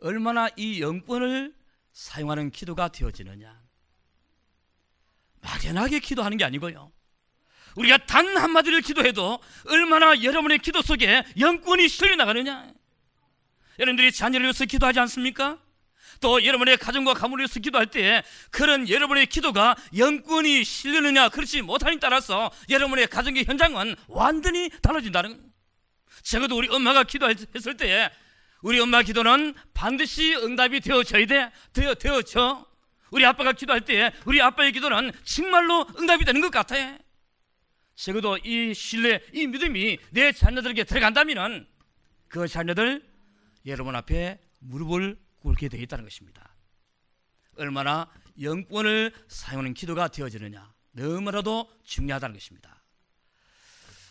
얼마나 0.01 0.49
이 0.57 0.81
영권을 0.81 1.55
사용하는 1.93 2.51
기도가 2.51 2.89
되어지느냐? 2.89 3.61
막연하게 5.41 6.01
기도하는 6.01 6.37
게 6.37 6.45
아니고요. 6.45 6.91
우리가 7.77 7.99
단 8.07 8.37
한마디를 8.37 8.81
기도해도 8.83 9.41
얼마나 9.69 10.23
여러분의 10.23 10.59
기도 10.59 10.83
속에 10.83 11.25
영권이 11.39 11.89
실려 11.89 12.17
나가느냐? 12.17 12.73
여러분들이 13.79 14.13
자녀를 14.13 14.45
위해서 14.45 14.65
기도하지 14.65 15.01
않습니까? 15.01 15.59
또 16.21 16.45
여러분의 16.45 16.77
가정과 16.77 17.15
가문을 17.15 17.43
위해서 17.43 17.61
기도할 17.61 17.87
때 17.87 18.23
그런 18.51 18.89
여러분의 18.89 19.27
기도가 19.27 19.77
영권이 19.97 20.65
실리느냐 20.65 21.29
그렇지 21.29 21.63
못하니 21.63 21.99
따라서 22.01 22.51
여러분의 22.69 23.07
가정의 23.09 23.45
현장은 23.45 23.97
완전히 24.09 24.71
달라진다는 24.81 25.53
적어도 26.23 26.57
우리 26.57 26.69
엄마가 26.69 27.05
기도했을 27.05 27.77
때 27.77 28.11
우리 28.63 28.79
엄마 28.79 29.03
기도는 29.03 29.55
반드시 29.75 30.35
응답이 30.35 30.81
되어져야 30.81 31.27
돼 31.27 31.51
되어 31.73 31.95
되어져. 31.95 32.65
우리 33.11 33.27
아빠가 33.27 33.53
기도할 33.53 33.83
때 33.83 34.13
우리 34.25 34.41
아빠의 34.41 34.73
기도는 34.73 35.13
정말로 35.25 35.87
응답이 35.99 36.25
되는 36.25 36.41
것 36.41 36.51
같아. 36.51 36.77
적어도 37.95 38.39
이 38.39 38.73
신뢰 38.73 39.21
이 39.35 39.47
믿음이 39.47 39.99
내 40.11 40.33
자녀들에게 40.33 40.85
들어간다면은 40.85 41.67
그 42.29 42.49
자녀들 42.49 43.03
여러분 43.67 43.95
앞에 43.95 44.39
무릎을 44.61 45.19
꿇게 45.43 45.69
되어 45.69 45.81
있다는 45.81 46.05
것입니다. 46.05 46.55
얼마나 47.57 48.09
영권을 48.41 49.13
사용하는 49.29 49.75
기도가 49.75 50.09
되어지느냐 50.09 50.73
너무나도 50.93 51.71
중요하다는 51.85 52.35
것입니다. 52.35 52.83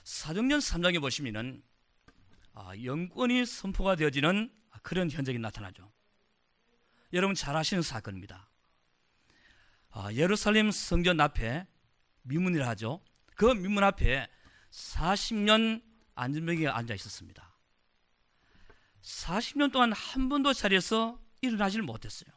사도년 0.04 0.60
3장에 0.60 1.00
보시면은 1.00 1.64
아, 2.54 2.74
영권이 2.84 3.46
선포가 3.46 3.96
되어지는 3.96 4.52
그런 4.84 5.10
현장이 5.10 5.40
나타나죠. 5.40 5.92
여러분 7.14 7.36
잘 7.36 7.56
아시는 7.56 7.82
사건입니다. 7.82 8.50
아, 9.92 10.12
예루살렘 10.14 10.72
성전 10.72 11.20
앞에 11.20 11.68
미문이라 12.24 12.68
하죠. 12.70 13.02
그 13.36 13.46
미문 13.46 13.84
앞에 13.84 14.28
40년 14.72 15.84
안전병이 16.16 16.68
앉아 16.68 16.94
있었습니다. 16.94 17.51
40년 19.04 19.72
동안 19.72 19.92
한 19.94 20.30
번도 20.30 20.54
자리에서 20.54 21.20
일어나질 21.42 21.82
못했어요. 21.82 22.30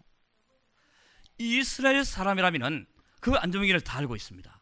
이스라엘 1.38 2.04
사람이라면 2.04 2.86
그 3.20 3.32
안전병기를 3.34 3.80
다 3.82 3.98
알고 3.98 4.16
있습니다. 4.16 4.60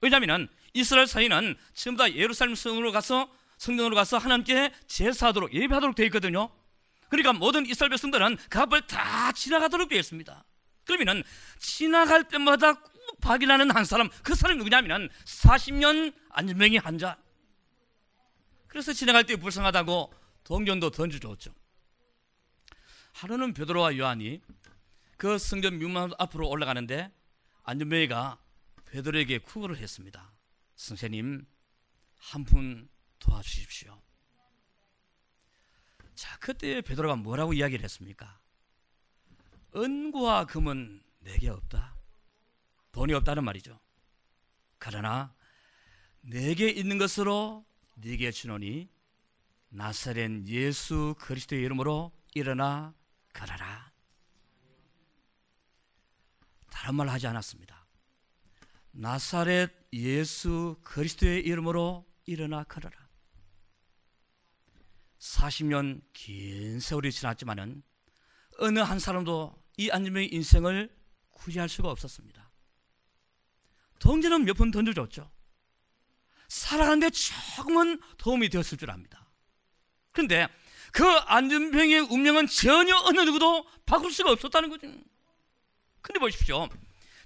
왜냐하면 0.00 0.48
이스라엘 0.74 1.06
사이는 1.06 1.56
전부 1.74 2.02
다 2.02 2.12
예루살렘 2.12 2.54
성으로 2.54 2.92
가서 2.92 3.32
성전으로 3.58 3.94
가서 3.94 4.18
하나님께 4.18 4.72
제사하도록 4.86 5.54
예배하도록 5.54 5.94
되어 5.94 6.06
있거든요. 6.06 6.50
그러니까 7.08 7.32
모든 7.32 7.66
이스라엘 7.66 7.90
백성들은 7.90 8.36
그 8.48 8.58
앞을 8.60 8.86
다 8.86 9.32
지나가도록 9.32 9.88
되어 9.88 9.98
있습니다. 9.98 10.44
그러면은 10.84 11.22
지나갈 11.58 12.24
때마다 12.28 12.74
꼭 12.74 13.20
발견하는 13.20 13.70
한 13.70 13.84
사람, 13.84 14.08
그 14.22 14.34
사람이 14.34 14.58
누구냐면은 14.58 15.08
40년 15.24 16.12
안전병이 16.30 16.78
환자. 16.78 17.16
그래서 18.66 18.92
지나갈 18.92 19.24
때 19.24 19.36
불쌍하다고 19.36 20.12
동전도 20.44 20.90
던져줬죠. 20.90 21.54
하루는 23.14 23.54
베드로와 23.54 23.96
요한이 23.96 24.40
그 25.16 25.38
성전 25.38 25.78
뮤만 25.78 26.12
앞으로 26.18 26.48
올라가는데 26.48 27.12
안전병이가 27.62 28.38
베드로에게 28.86 29.38
구걸을 29.38 29.78
했습니다. 29.78 30.32
선생님 30.76 31.46
한 32.18 32.44
분 32.44 32.88
도와주십시오. 33.18 34.00
자 36.14 36.38
그때 36.38 36.80
베드로가 36.80 37.16
뭐라고 37.16 37.52
이야기를 37.54 37.82
했습니까? 37.84 38.38
은과 39.74 40.46
금은 40.46 41.02
내게 41.20 41.48
없다. 41.48 41.96
돈이 42.92 43.12
없다는 43.14 43.44
말이죠. 43.44 43.78
그러나 44.78 45.34
내게 46.20 46.68
있는 46.68 46.98
것으로 46.98 47.64
네게 47.96 48.30
주노니 48.30 48.88
나사렛 49.78 50.46
예수 50.46 51.16
그리스도의 51.18 51.62
이름으로 51.62 52.12
일어나 52.34 52.94
걸어라. 53.32 53.90
다른 56.70 56.94
말 56.94 57.08
하지 57.08 57.26
않았습니다. 57.26 57.84
나사렛 58.92 59.72
예수 59.92 60.76
그리스도의 60.82 61.44
이름으로 61.44 62.06
일어나 62.24 62.62
걸어라. 62.62 62.96
40년 65.18 66.02
긴 66.12 66.78
세월이 66.78 67.10
지났지만은 67.10 67.82
어느 68.60 68.78
한 68.78 69.00
사람도 69.00 69.60
이 69.76 69.90
안전병의 69.90 70.32
인생을 70.32 70.96
구제할 71.32 71.68
수가 71.68 71.90
없었습니다. 71.90 72.48
동전은 73.98 74.44
몇 74.44 74.56
번 74.56 74.70
던져줬죠. 74.70 75.28
살아가는데 76.46 77.10
조금은 77.10 78.00
도움이 78.18 78.50
되었을 78.50 78.78
줄 78.78 78.92
압니다. 78.92 79.23
그런데 80.14 80.48
그 80.92 81.04
안전병의 81.04 82.00
운명은 82.08 82.46
전혀 82.46 82.96
어느 83.04 83.20
누구도 83.20 83.66
바꿀 83.84 84.12
수가 84.12 84.30
없었다는 84.30 84.70
거죠. 84.70 84.86
근데 86.00 86.18
보십시오. 86.20 86.68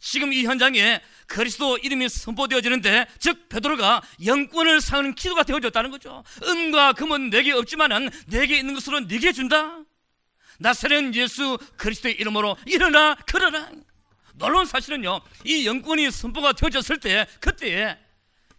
지금 0.01 0.33
이 0.33 0.44
현장에 0.44 1.01
그리스도 1.27 1.77
이름이 1.77 2.09
선포되어지는데 2.09 3.07
즉 3.18 3.48
베드로가 3.48 4.01
영권을 4.24 4.81
사는 4.81 5.14
기도가 5.14 5.42
되어졌다는 5.42 5.90
거죠. 5.90 6.24
은과 6.44 6.94
금은 6.94 7.31
내게 7.31 7.53
없지만은 7.53 8.09
내게 8.29 8.59
있는 8.59 8.74
것으로 8.74 9.01
네게 9.01 9.33
준다. 9.33 9.81
나사렛 10.61 11.14
예수 11.14 11.59
그리스도의 11.77 12.14
이름으로 12.14 12.57
일어나 12.66 13.14
걸어라. 13.14 13.70
놀라운 14.35 14.64
사실은요. 14.64 15.20
이 15.44 15.66
영권이 15.66 16.11
선포가 16.11 16.53
되어졌을 16.53 17.01
때 17.01 17.27
그때에 17.40 17.98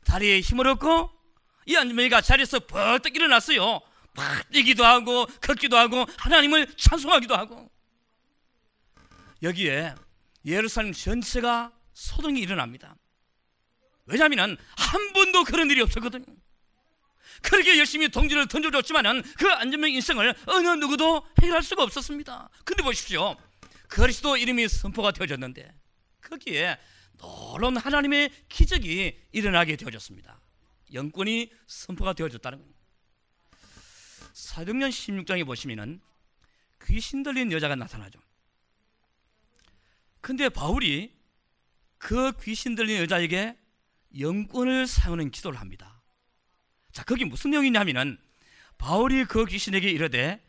다리에 0.05 0.41
힘을 0.41 0.67
얻고 0.67 1.09
이 1.65 1.75
안전병이가 1.75 2.21
자리에서 2.21 2.59
벌떡 2.59 3.15
일어났어요. 3.15 3.81
막 4.19 4.49
뛰기도 4.51 4.85
하고 4.85 5.25
걷기도 5.41 5.77
하고 5.77 6.05
하나님을 6.17 6.67
찬송하기도 6.75 7.35
하고 7.35 7.71
여기에 9.41 9.95
예루살렘 10.45 10.91
전체가 10.91 11.71
소동이 11.93 12.41
일어납니다. 12.41 12.95
왜냐하면 14.05 14.57
한 14.75 15.13
번도 15.13 15.45
그런 15.45 15.69
일이 15.69 15.81
없었거든요. 15.81 16.25
그렇게 17.41 17.77
열심히 17.77 18.09
동지를 18.09 18.47
던져줬지만은 18.47 19.23
그 19.37 19.47
안전병 19.47 19.91
인생을 19.91 20.35
어느 20.47 20.67
누구도 20.67 21.25
해결할 21.41 21.63
수가 21.63 21.83
없었습니다. 21.83 22.49
근데 22.65 22.83
보십시오. 22.83 23.37
그리스도 23.87 24.35
이름이 24.35 24.67
선포가 24.67 25.11
되어졌는데 25.11 25.73
거기에 26.21 26.77
놀라운 27.17 27.77
하나님의 27.77 28.31
기적이 28.49 29.17
일어나게 29.31 29.77
되어졌습니다. 29.77 30.41
영권이 30.93 31.51
선포가 31.67 32.13
되어졌다는 32.13 32.57
겁니다. 32.59 32.78
사도년 34.59 34.89
16장에 34.89 35.45
보시면은 35.45 36.01
귀신 36.83 37.23
들린 37.23 37.49
여자가 37.49 37.77
나타나죠. 37.77 38.19
근데 40.19 40.49
바울이 40.49 41.15
그 41.97 42.33
귀신 42.41 42.75
들린 42.75 42.99
여자에게 43.01 43.57
영권을 44.19 44.85
사용하는 44.85 45.31
기도를 45.31 45.61
합니다. 45.61 46.01
자, 46.91 47.05
거기 47.05 47.23
무슨 47.23 47.51
내용이냐면은 47.51 48.17
바울이 48.77 49.23
그 49.23 49.45
귀신에게 49.45 49.89
이르되 49.89 50.43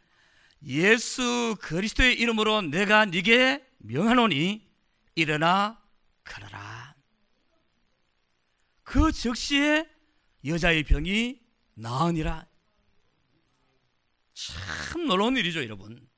예수 0.65 1.57
그리스도의 1.61 2.19
이름으로 2.19 2.63
내가 2.63 3.05
네게 3.05 3.65
명하노니 3.79 4.69
일어나 5.15 5.81
걸어라. 6.25 6.97
그 8.83 9.13
즉시에 9.13 9.89
여자의 10.45 10.83
병이 10.83 11.41
나으니라. 11.75 12.50
참 14.47 15.07
놀라운 15.07 15.37
일이죠, 15.37 15.63
여러분. 15.63 16.09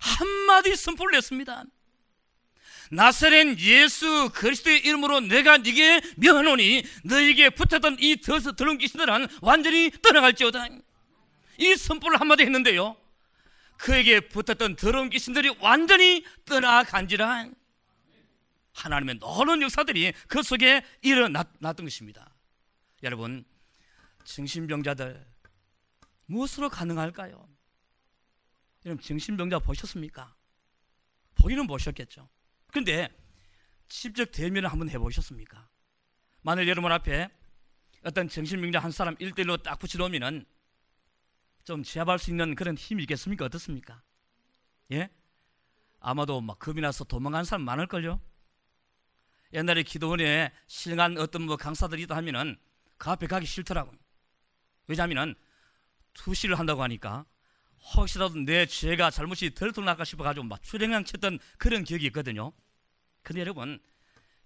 한마디 0.00 0.76
선포를 0.76 1.16
냈습니다. 1.16 1.64
나사렛 2.92 3.58
예수 3.58 4.30
그리스도의 4.32 4.78
이름으로 4.86 5.20
내가 5.20 5.58
네게 5.58 6.00
명하노니 6.16 6.84
너에게 7.04 7.50
붙었던 7.50 7.96
이 7.98 8.20
더서 8.20 8.52
더러운 8.52 8.78
귀신들은 8.78 9.26
완전히 9.42 9.90
떠나갈지어다. 10.02 10.68
이 11.58 11.74
선포를 11.74 12.20
한마디 12.20 12.44
했는데요. 12.44 12.96
그에게 13.78 14.20
붙었던 14.20 14.76
더러운 14.76 15.10
귀신들이 15.10 15.56
완전히 15.60 16.24
떠나간지라. 16.44 17.48
하나님의 18.74 19.18
놀라운 19.18 19.62
역사들이 19.62 20.12
그 20.28 20.42
속에 20.42 20.84
일어났던 21.02 21.74
것입니다. 21.76 22.32
여러분, 23.02 23.44
정신병자들 24.24 25.26
무엇으로 26.26 26.68
가능할까요? 26.68 27.55
여러분 28.86 29.02
정신병자 29.02 29.58
보셨습니까? 29.58 30.34
보기는 31.34 31.66
보셨겠죠. 31.66 32.28
근데 32.72 33.08
직접 33.88 34.30
대면을 34.30 34.70
한번 34.70 34.88
해보셨습니까? 34.88 35.68
만일 36.42 36.68
여러분 36.68 36.92
앞에 36.92 37.28
어떤 38.04 38.28
정신병자 38.28 38.78
한 38.78 38.92
사람 38.92 39.16
일대일로 39.18 39.56
딱 39.58 39.80
붙여놓으면은 39.80 40.46
좀 41.64 41.82
제압할 41.82 42.20
수 42.20 42.30
있는 42.30 42.54
그런 42.54 42.76
힘이 42.76 43.02
있겠습니까? 43.02 43.44
어떻습니까? 43.46 44.00
예? 44.92 45.10
아마도 45.98 46.40
막 46.40 46.60
겁이 46.60 46.80
나서 46.80 47.02
도망간 47.02 47.44
사람 47.44 47.62
많을걸요. 47.62 48.20
옛날에 49.52 49.82
기도원에 49.82 50.52
실간 50.68 51.18
어떤 51.18 51.42
뭐 51.42 51.56
강사들이 51.56 52.02
있다 52.02 52.14
하면은 52.16 52.56
그 52.98 53.10
앞에 53.10 53.26
가기 53.26 53.46
싫더라고요. 53.46 53.98
왜냐하면은 54.86 55.34
투시를 56.14 56.56
한다고 56.56 56.84
하니까 56.84 57.26
혹시라도 57.94 58.34
내 58.36 58.66
죄가 58.66 59.10
잘못이 59.10 59.54
덜 59.54 59.72
드러날까 59.72 60.04
싶어가지고 60.04 60.46
막 60.46 60.62
출행량 60.62 61.04
쳤던 61.04 61.38
그런 61.58 61.84
기억이 61.84 62.06
있거든요. 62.06 62.52
근데 63.22 63.40
여러분 63.40 63.80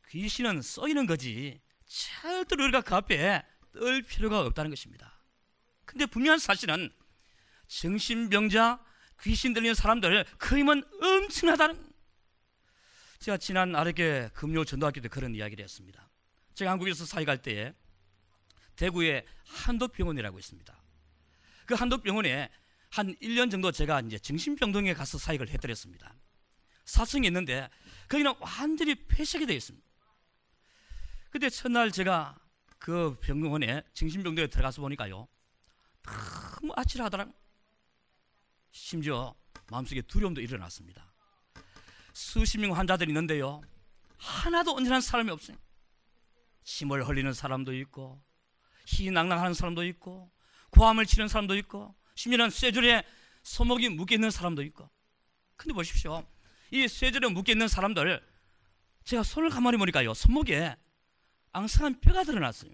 귀신은 0.09 0.63
쏘이는 0.63 1.07
거지 1.07 1.61
절대로 1.87 2.65
우리가 2.65 2.83
그 2.83 2.95
앞에 2.95 3.45
떨 3.73 4.03
필요가 4.03 4.41
없다는 4.41 4.71
것입니다. 4.71 5.21
근데 5.85 6.07
분명한 6.07 6.39
사실은 6.39 6.91
정신병자 7.67 8.85
귀신 9.23 9.55
들리는 9.55 9.75
사람들 9.75 10.25
그 10.39 10.59
힘은 10.59 10.85
엄청나다는 11.03 11.91
제가 13.21 13.37
지난 13.37 13.77
아래게 13.77 14.31
금요 14.35 14.65
전도학교 14.65 15.01
때 15.01 15.09
그런 15.09 15.35
이야기를 15.35 15.63
했습니다. 15.63 16.09
제가 16.55 16.71
한국에서 16.73 17.05
사역할 17.05 17.43
때에 17.43 17.73
대구에 18.77 19.25
한도병원이라고 19.47 20.39
있습니다. 20.39 20.83
그 21.67 21.75
한도병원에 21.75 22.51
한 22.91 23.15
1년 23.17 23.51
정도 23.51 23.71
제가 23.71 24.01
이제 24.01 24.19
정신병동에 24.19 24.95
가서 24.95 25.17
사역을 25.19 25.49
해드렸습니다. 25.51 26.15
사성이 26.85 27.29
있는데 27.29 27.71
거기는 28.09 28.33
완전히 28.41 28.95
폐쇄가 29.07 29.47
되어 29.47 29.57
있습니다. 29.57 29.89
그때 31.31 31.49
첫날 31.49 31.93
제가 31.93 32.37
그 32.79 33.17
병원에 33.21 33.83
정신병동에 33.93 34.49
들어가서 34.49 34.83
보니까요. 34.83 35.29
너무 36.61 36.73
아찔하더라. 36.77 37.29
심지어 38.73 39.35
마음속에 39.71 40.03
두려움도 40.03 40.41
일어났습니다. 40.41 41.13
수십 42.13 42.59
명 42.59 42.77
환자들이 42.77 43.11
있는데요. 43.11 43.63
하나도 44.17 44.75
온전한 44.75 45.01
사람이 45.01 45.31
없어요. 45.31 45.57
침을 46.65 47.07
흘리는 47.09 47.33
사람도 47.33 47.73
있고, 47.79 48.23
희낭낭하는 48.87 49.55
사람도 49.55 49.85
있고, 49.85 50.33
고함을 50.71 51.07
치는 51.07 51.29
사람도 51.29 51.57
있고, 51.59 51.95
심지어는 52.21 52.51
쇠줄에 52.51 53.03
소목이 53.43 53.89
묶여 53.89 54.15
있는 54.15 54.31
사람도 54.31 54.63
있고. 54.65 54.91
근데 55.57 55.73
보십시오. 55.73 56.27
이 56.71 56.87
쇠줄에 56.87 57.31
묶여 57.31 57.53
있는 57.53 57.67
사람들, 57.67 58.23
제가 59.05 59.23
손을 59.23 59.49
가만히 59.49 59.79
보니까요. 59.79 60.13
손목에 60.13 60.77
앙상한 61.53 61.99
뼈가 62.01 62.23
드러났어요. 62.23 62.73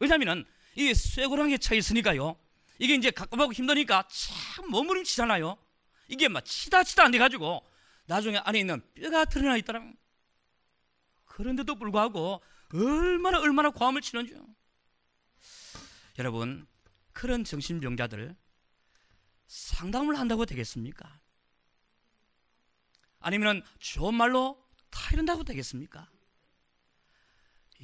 왜냐하면 0.00 0.44
이 0.74 0.92
쇠고랑에 0.92 1.58
차 1.58 1.76
있으니까요. 1.76 2.36
이게 2.80 2.96
이제 2.96 3.12
가끔하고 3.12 3.52
힘드니까 3.52 4.08
참 4.08 4.68
머무름치잖아요. 4.70 5.56
이게 6.08 6.26
막 6.26 6.44
치다 6.44 6.82
치다 6.82 7.04
안 7.04 7.12
돼가지고 7.12 7.64
나중에 8.06 8.38
안에 8.38 8.58
있는 8.58 8.82
뼈가 8.94 9.24
드러나 9.24 9.56
있더라. 9.58 9.84
그런데도 11.26 11.76
불구하고 11.76 12.42
얼마나 12.74 13.38
얼마나 13.38 13.70
과음을 13.70 14.00
치는지. 14.00 14.34
여러분 16.18 16.66
그런 17.12 17.44
정신병자들 17.44 18.36
상담을 19.46 20.18
한다고 20.18 20.46
되겠습니까? 20.46 21.20
아니면 23.20 23.62
좋은 23.78 24.14
말로 24.14 24.62
타이른다고 24.90 25.44
되겠습니까? 25.44 26.10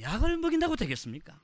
약을 0.01 0.37
먹인다고 0.39 0.77
되겠습니까? 0.77 1.41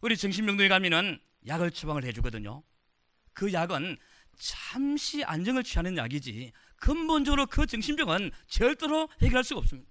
우리 0.00 0.16
정신병동에 0.16 0.68
가면은 0.68 1.20
약을 1.46 1.70
처방을 1.70 2.04
해주거든요. 2.04 2.62
그 3.32 3.52
약은 3.52 3.96
잠시 4.36 5.24
안정을 5.24 5.62
취하는 5.64 5.96
약이지 5.96 6.52
근본적으로 6.76 7.46
그 7.46 7.66
정신병은 7.66 8.30
절대로 8.46 9.08
해결할 9.22 9.44
수가 9.44 9.60
없습니다. 9.60 9.90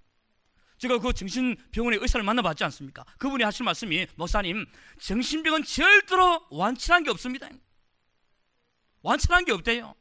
제가 0.84 0.98
그 0.98 1.14
정신병원의 1.14 2.00
의사를 2.02 2.22
만나봤지 2.22 2.62
않습니까? 2.64 3.04
그분이 3.16 3.42
하신 3.42 3.64
말씀이 3.64 4.06
목사님 4.16 4.66
정신병은 5.00 5.64
절대로 5.64 6.46
완치한 6.50 7.04
게 7.04 7.10
없습니다. 7.10 7.48
완치한 9.00 9.46
게 9.46 9.52
없대요. 9.52 9.94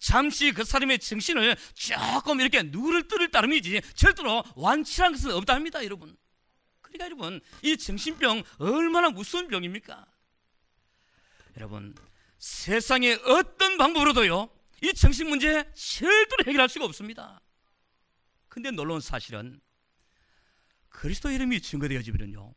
잠시 0.00 0.50
그 0.50 0.64
사람의 0.64 0.98
정신을 0.98 1.56
조금 1.74 2.40
이렇게 2.40 2.64
누를 2.64 3.06
뜰 3.06 3.30
따름이지 3.30 3.80
절대로 3.94 4.42
완치한 4.56 5.12
것은 5.12 5.30
없답니다, 5.34 5.84
여러분. 5.84 6.16
그러니까 6.80 7.04
여러분 7.06 7.40
이 7.62 7.76
정신병 7.76 8.42
얼마나 8.58 9.08
무서운 9.10 9.46
병입니까? 9.46 10.04
여러분 11.58 11.94
세상의 12.38 13.20
어떤 13.24 13.78
방법으로도요 13.78 14.50
이 14.82 14.92
정신 14.94 15.28
문제 15.28 15.64
절대로 15.74 16.44
해결할 16.44 16.68
수가 16.68 16.86
없습니다. 16.86 17.40
근데 18.48 18.72
놀라운 18.72 19.00
사실은 19.00 19.60
그리스도 20.92 21.30
이름이 21.30 21.60
증거되어지면요 21.60 22.54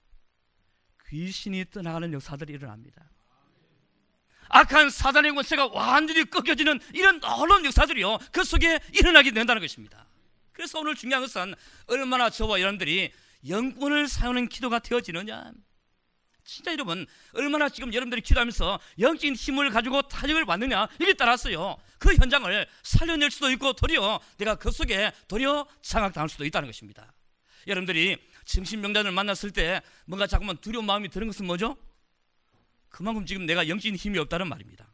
귀신이 1.09 1.65
떠나가는 1.71 2.11
역사들이 2.13 2.53
일어납니다. 2.53 3.09
악한 4.49 4.89
사단의 4.89 5.33
권세가 5.33 5.67
완전히 5.67 6.23
꺾여지는 6.29 6.79
이런 6.93 7.19
놀라운 7.19 7.65
역사들이요 7.65 8.19
그 8.31 8.43
속에 8.43 8.79
일어나게 8.93 9.31
된다는 9.31 9.61
것입니다. 9.61 10.05
그래서 10.51 10.79
오늘 10.79 10.95
중요한 10.95 11.23
것은 11.23 11.55
얼마나 11.87 12.29
저와 12.29 12.61
여러분들이 12.61 13.11
영권을 13.47 14.07
사용하는 14.07 14.47
기도가 14.49 14.79
되어지느냐 14.79 15.51
진짜 16.43 16.71
여러분 16.71 17.05
얼마나 17.33 17.69
지금 17.69 17.91
여러분들이 17.91 18.21
기도하면서 18.21 18.79
영적인 18.99 19.33
힘을 19.33 19.71
가지고 19.71 20.03
타격을 20.03 20.45
받느냐 20.45 20.87
이게 21.01 21.13
따라서요 21.13 21.77
그 21.97 22.13
현장을 22.13 22.67
살려낼 22.83 23.31
수도 23.31 23.49
있고 23.51 23.73
도리어 23.73 24.19
내가 24.37 24.55
그 24.55 24.71
속에 24.71 25.11
도리어 25.27 25.67
장악당할 25.81 26.29
수도 26.29 26.45
있다는 26.45 26.67
것입니다 26.69 27.14
여러분들이 27.67 28.17
정신병자를 28.45 29.11
만났을 29.11 29.51
때 29.51 29.81
뭔가 30.05 30.27
자꾸만 30.27 30.57
두려운 30.57 30.85
마음이 30.85 31.09
드는 31.09 31.27
것은 31.27 31.45
뭐죠? 31.45 31.77
그만큼 32.89 33.25
지금 33.25 33.45
내가 33.45 33.67
영적인 33.67 33.95
힘이 33.95 34.19
없다는 34.19 34.47
말입니다 34.47 34.93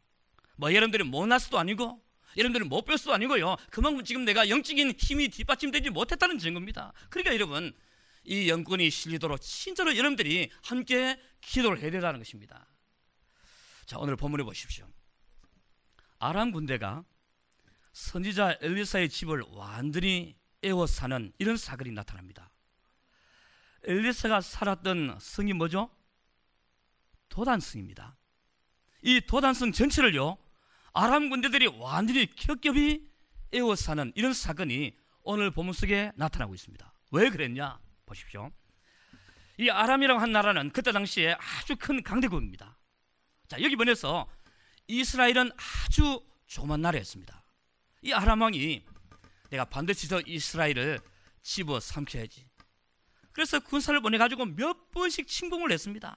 뭐 0.56 0.72
여러분들이 0.74 1.04
못났어도 1.04 1.58
아니고 1.58 2.02
여러분들이 2.36 2.68
못 2.68 2.84
뺐어도 2.84 3.12
아니고요 3.12 3.56
그만큼 3.70 4.02
지금 4.04 4.24
내가 4.24 4.48
영적인 4.48 4.94
힘이 4.98 5.28
뒷받침되지 5.28 5.90
못했다는 5.90 6.38
증거입니다 6.38 6.92
그러니까 7.10 7.34
여러분 7.34 7.72
이 8.24 8.48
영권이 8.48 8.90
실리도록 8.90 9.40
진짜로 9.40 9.96
여러분들이 9.96 10.50
함께 10.62 11.18
기도를 11.40 11.80
해야 11.80 11.90
된다는 11.90 12.20
것입니다. 12.20 12.66
자, 13.84 13.98
오늘 13.98 14.16
본문에 14.16 14.44
보십시오. 14.44 14.86
아람 16.18 16.52
군대가 16.52 17.04
선지자 17.92 18.58
엘리사의 18.60 19.08
집을 19.08 19.42
완전히 19.48 20.36
에워싸는 20.62 21.32
이런 21.38 21.56
사건이 21.56 21.90
나타납니다. 21.90 22.51
엘리사가 23.84 24.40
살았던 24.40 25.18
성이 25.20 25.52
뭐죠? 25.52 25.90
도단성입니다. 27.28 28.16
이 29.02 29.20
도단성 29.20 29.72
전체를요, 29.72 30.38
아람 30.92 31.30
군대들이 31.30 31.66
완전히 31.78 32.26
겹겹이 32.26 33.00
에워싸는 33.52 34.12
이런 34.14 34.32
사건이 34.32 34.96
오늘 35.22 35.50
본문 35.50 35.72
속에 35.72 36.12
나타나고 36.16 36.54
있습니다. 36.54 36.92
왜 37.12 37.30
그랬냐? 37.30 37.78
보십시오. 38.06 38.50
이 39.58 39.68
아람이라고 39.70 40.20
한 40.20 40.32
나라는 40.32 40.70
그때 40.70 40.92
당시에 40.92 41.36
아주 41.38 41.76
큰 41.76 42.02
강대국입니다. 42.02 42.78
자, 43.48 43.60
여기 43.62 43.76
번에서 43.76 44.26
이스라엘은 44.88 45.50
아주 45.86 46.24
조만 46.46 46.80
나라였습니다. 46.80 47.42
이 48.02 48.12
아람 48.12 48.40
왕이 48.40 48.84
내가 49.50 49.64
반드시 49.64 50.08
저 50.08 50.20
이스라엘을 50.26 50.98
집어 51.42 51.78
삼켜야지. 51.80 52.48
그래서 53.32 53.60
군사를 53.60 53.98
보내가지고 54.00 54.46
몇 54.46 54.90
번씩 54.90 55.26
침공을 55.26 55.72
했습니다. 55.72 56.16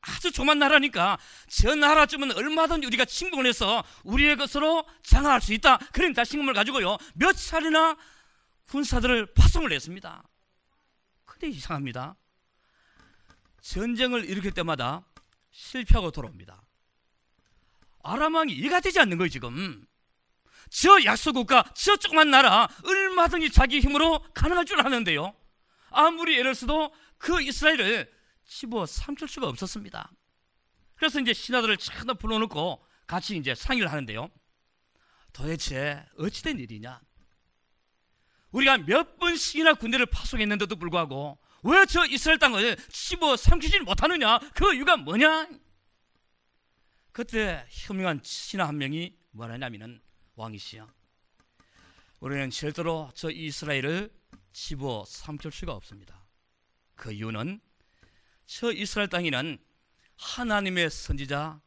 아주 0.00 0.30
조만 0.30 0.58
나라니까 0.58 1.18
저 1.48 1.74
나라쯤은 1.74 2.32
얼마든지 2.32 2.86
우리가 2.86 3.04
침공을 3.04 3.46
해서 3.46 3.84
우리의 4.04 4.36
것으로 4.36 4.86
장악할 5.02 5.40
수 5.40 5.52
있다. 5.52 5.78
그런 5.92 6.14
자신감을 6.14 6.54
가지고요. 6.54 6.98
몇 7.14 7.32
차례나 7.32 7.96
군사들을 8.68 9.34
파송을 9.34 9.72
했습니다. 9.72 10.22
근데 11.24 11.48
이상합니다. 11.48 12.16
전쟁을 13.60 14.24
일으킬 14.28 14.52
때마다 14.52 15.04
실패하고 15.50 16.10
돌아옵니다. 16.10 16.62
아람왕이 18.02 18.52
이해가 18.52 18.80
되지 18.80 19.00
않는 19.00 19.18
거예요, 19.18 19.28
지금. 19.28 19.84
저 20.70 21.02
약소국가, 21.04 21.64
저 21.74 21.96
조그만 21.96 22.30
나라, 22.30 22.68
얼마든지 22.84 23.50
자기 23.50 23.80
힘으로 23.80 24.22
가능할 24.34 24.64
줄 24.64 24.80
아는데요. 24.80 25.34
아무리 25.90 26.38
애를 26.38 26.54
써도 26.54 26.92
그 27.18 27.40
이스라엘을 27.42 28.10
집어 28.44 28.86
삼킬 28.86 29.28
수가 29.28 29.48
없었습니다. 29.48 30.10
그래서 30.94 31.20
이제 31.20 31.32
신하들을 31.32 31.76
차나 31.76 32.14
불러놓고 32.14 32.84
같이 33.06 33.36
이제 33.36 33.54
상의를 33.54 33.90
하는데요. 33.90 34.30
도대체 35.32 36.04
어찌된 36.18 36.58
일이냐? 36.58 37.00
우리가 38.50 38.78
몇 38.78 39.18
번씩이나 39.18 39.74
군대를 39.74 40.06
파송했는데도 40.06 40.76
불구하고 40.76 41.38
왜 41.62 41.84
저 41.86 42.06
이스라엘 42.06 42.38
땅을 42.38 42.76
씹어 42.90 43.36
삼키지 43.36 43.80
못하느냐? 43.80 44.38
그 44.54 44.74
이유가 44.74 44.96
뭐냐? 44.96 45.48
그때 47.12 47.66
현명한 47.68 48.20
신하 48.22 48.68
한 48.68 48.78
명이 48.78 49.16
뭐라 49.32 49.54
하냐면은 49.54 50.00
왕이시여 50.36 50.88
우리는 52.20 52.50
절대로 52.50 53.10
저 53.14 53.30
이스라엘을 53.30 54.10
집어 54.60 55.04
삼킬 55.06 55.52
수가 55.52 55.72
없습니다. 55.72 56.26
그 56.96 57.12
이유는 57.12 57.60
저 58.44 58.72
이스라엘 58.72 59.08
땅에는 59.08 59.56
하나님의 60.16 60.90
선지자 60.90 61.60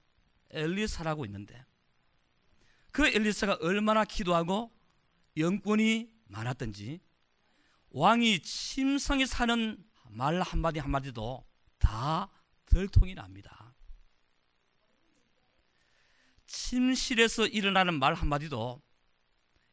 엘리사라고 0.50 1.26
있는데 1.26 1.66
그 2.92 3.08
엘리사가 3.08 3.60
얼마나 3.62 4.04
기도하고 4.04 4.70
영권이 5.38 6.12
많았던지 6.26 7.00
왕이 7.92 8.42
침상에 8.42 9.26
사는 9.26 9.82
말 10.10 10.42
한마디 10.42 10.80
한마디도 10.80 11.46
다 11.80 12.30
들통이 12.66 13.16
납니다. 13.16 13.74
침실에서 16.46 17.48
일어나는 17.48 17.98
말 17.98 18.16
한마디도 18.16 18.82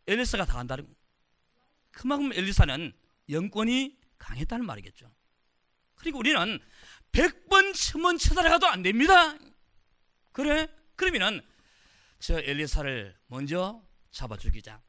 엘리사가 0.07 0.45
다 0.47 0.61
한다는 0.61 0.95
그만큼 1.91 2.33
엘리사는 2.33 3.08
영권이 3.31 3.99
강했다는 4.19 4.65
말이겠죠. 4.67 5.11
그리고 5.95 6.19
우리는 6.19 6.59
백번 7.13 7.73
천번 7.73 8.19
쳐다가도 8.19 8.67
안 8.67 8.83
됩니다. 8.83 9.37
그래? 10.33 10.69
그러면은 10.97 11.41
저 12.19 12.39
엘리사를 12.39 13.17
먼저 13.27 13.83
잡아 14.11 14.37
죽이자. 14.37 14.81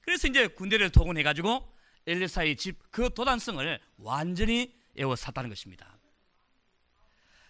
그래서 0.00 0.28
이제 0.28 0.46
군대를 0.46 0.90
동원해 0.90 1.22
가지고 1.22 1.72
엘리사의 2.06 2.56
집 2.56 2.78
그 2.90 3.12
도단성을 3.12 3.80
완전히 3.98 4.74
에워쌌다는 4.96 5.50
것입니다. 5.50 5.98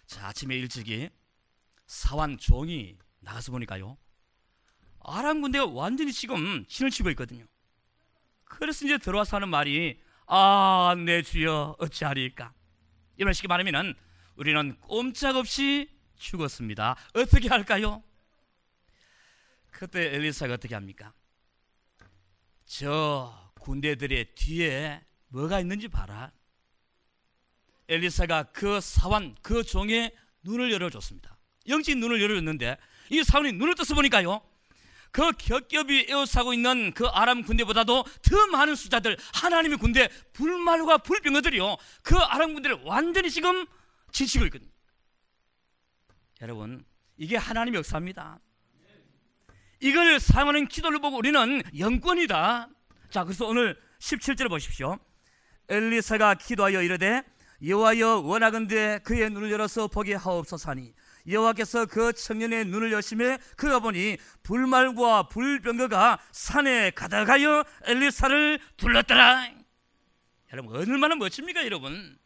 자, 0.07 0.27
아침에 0.27 0.55
일찍이 0.57 1.09
사환 1.85 2.37
종이 2.37 2.97
나가서 3.19 3.51
보니까요. 3.51 3.97
아람 4.99 5.41
군대가 5.41 5.65
완전히 5.65 6.11
지금 6.11 6.65
진을 6.67 6.91
치고 6.91 7.09
있거든요. 7.11 7.45
그래서 8.43 8.85
이제 8.85 8.97
들어와서 8.97 9.37
하는 9.37 9.49
말이 9.49 10.01
아, 10.27 10.93
내 11.05 11.21
주여 11.21 11.77
어찌하리까? 11.79 12.53
이런 13.15 13.33
식의 13.33 13.47
말하면은 13.47 13.95
우리는 14.35 14.77
꼼짝없이 14.81 15.89
죽었습니다. 16.17 16.95
어떻게 17.13 17.47
할까요? 17.47 18.03
그때 19.71 20.15
엘리사가 20.15 20.55
어떻게 20.55 20.75
합니까? 20.75 21.13
저 22.65 23.51
군대들의 23.59 24.35
뒤에 24.35 25.01
뭐가 25.29 25.61
있는지 25.61 25.87
봐라. 25.87 26.31
엘리사가 27.87 28.43
그 28.51 28.81
사환, 28.81 29.35
그 29.41 29.63
종의 29.63 30.13
눈을 30.43 30.71
열어줬습니다. 30.73 31.37
영적인 31.67 31.99
눈을 31.99 32.21
열어줬는데 32.21 32.77
이 33.11 33.23
사원이 33.23 33.53
눈을 33.53 33.75
떠서 33.75 33.95
보니까요. 33.95 34.41
그 35.11 35.31
겹겹이 35.31 36.05
에워싸고 36.09 36.53
있는 36.53 36.93
그 36.93 37.07
아람 37.07 37.43
군대보다도 37.43 38.03
더 38.03 38.47
많은 38.47 38.75
숫자들 38.75 39.17
하나님의 39.33 39.77
군대 39.77 40.09
불말과 40.33 40.99
불병어들이요. 40.99 41.77
그 42.03 42.17
아람 42.17 42.53
군대를 42.53 42.81
완전히 42.83 43.31
지금 43.31 43.65
지치고 44.11 44.45
있거든요. 44.45 44.71
여러분 46.41 46.85
이게 47.17 47.35
하나님의 47.37 47.79
역사입니다. 47.79 48.39
이걸 49.79 50.19
사용하는 50.19 50.67
기도를 50.67 50.99
보고 50.99 51.17
우리는 51.17 51.61
영권이다. 51.77 52.69
자, 53.09 53.23
그래서 53.23 53.45
오늘 53.45 53.79
17절 53.99 54.49
보십시오. 54.49 54.97
엘리사가 55.69 56.35
기도하여 56.35 56.81
이르되 56.81 57.23
여호와여 57.65 58.19
원하건대 58.19 58.99
그의 59.03 59.29
눈을 59.29 59.51
열어서 59.51 59.87
보게 59.87 60.13
하옵소서니 60.13 60.93
여호와께서 61.27 61.85
그 61.85 62.13
청년의 62.13 62.65
눈을 62.65 62.91
여심해 62.91 63.37
그가 63.55 63.79
보니 63.79 64.17
불말과 64.43 65.27
불병거가 65.27 66.19
산에 66.31 66.91
가득하여 66.91 67.63
엘리사를 67.83 68.59
둘렀더라. 68.77 69.51
여러분 70.53 70.75
얼마나 70.75 71.15
멋집니까, 71.15 71.65
여러분? 71.65 72.17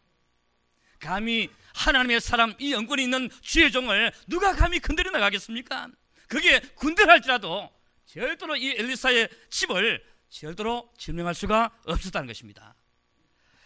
감히 1.00 1.50
하나님의 1.74 2.22
사람 2.22 2.54
이 2.60 2.74
영권이 2.74 3.04
있는 3.04 3.30
주의 3.42 3.72
종을 3.72 4.12
누가 4.28 4.54
감히 4.54 4.80
건드려 4.80 5.10
나가겠습니까? 5.10 5.90
그게 6.28 6.60
군대를 6.60 7.12
할지라도 7.12 7.70
절대로 8.06 8.56
이 8.56 8.76
엘리사의 8.78 9.30
집을 9.50 10.04
절대로 10.30 10.94
증명할 10.98 11.34
수가 11.34 11.72
없었다는 11.86 12.28
것입니다. 12.28 12.76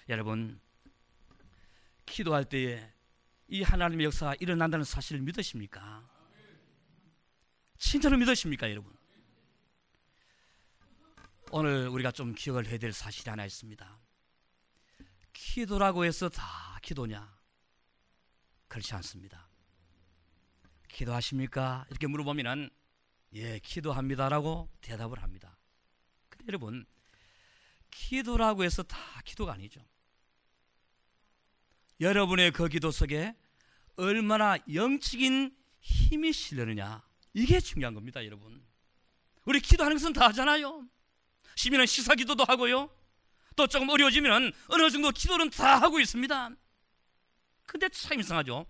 여러분 0.07 0.59
기도할 2.05 2.45
때에 2.45 2.94
이 3.47 3.61
하나님의 3.61 4.05
역사가 4.05 4.35
일어난다는 4.39 4.83
사실을 4.83 5.21
믿으십니까? 5.21 6.09
진짜로 7.77 8.17
믿으십니까, 8.17 8.69
여러분? 8.69 8.95
오늘 11.51 11.87
우리가 11.87 12.11
좀 12.11 12.33
기억을 12.33 12.65
해야 12.67 12.77
될 12.77 12.91
사실이 12.91 13.29
하나 13.29 13.45
있습니다. 13.45 13.99
기도라고 15.31 16.05
해서 16.05 16.27
다 16.29 16.79
기도냐? 16.81 17.33
그렇지 18.67 18.93
않습니다. 18.95 19.47
기도하십니까? 20.87 21.85
이렇게 21.89 22.07
물어보면은 22.07 22.69
예, 23.33 23.59
기도합니다라고 23.59 24.69
대답을 24.81 25.21
합니다. 25.21 25.57
근데 26.29 26.45
여러분, 26.47 26.85
기도라고 27.91 28.63
해서 28.63 28.81
다 28.83 28.97
기도가 29.23 29.53
아니죠. 29.53 29.81
여러분의 31.99 32.51
그 32.51 32.67
기도 32.67 32.91
속에 32.91 33.35
얼마나 33.95 34.57
영적인 34.73 35.55
힘이 35.79 36.33
실려느냐 36.33 37.03
이게 37.33 37.59
중요한 37.59 37.93
겁니다, 37.93 38.25
여러분. 38.25 38.63
우리 39.45 39.59
기도하는 39.59 39.97
것은 39.97 40.13
다 40.13 40.27
하잖아요. 40.27 40.87
시민은 41.55 41.85
시사 41.85 42.15
기도도 42.15 42.43
하고요. 42.45 42.89
또 43.55 43.67
조금 43.67 43.89
어려워지면 43.89 44.51
어느 44.67 44.89
정도 44.89 45.11
기도는 45.11 45.49
다 45.49 45.79
하고 45.81 45.99
있습니다. 45.99 46.51
근데 47.65 47.89
참 47.89 48.19
이상하죠. 48.19 48.65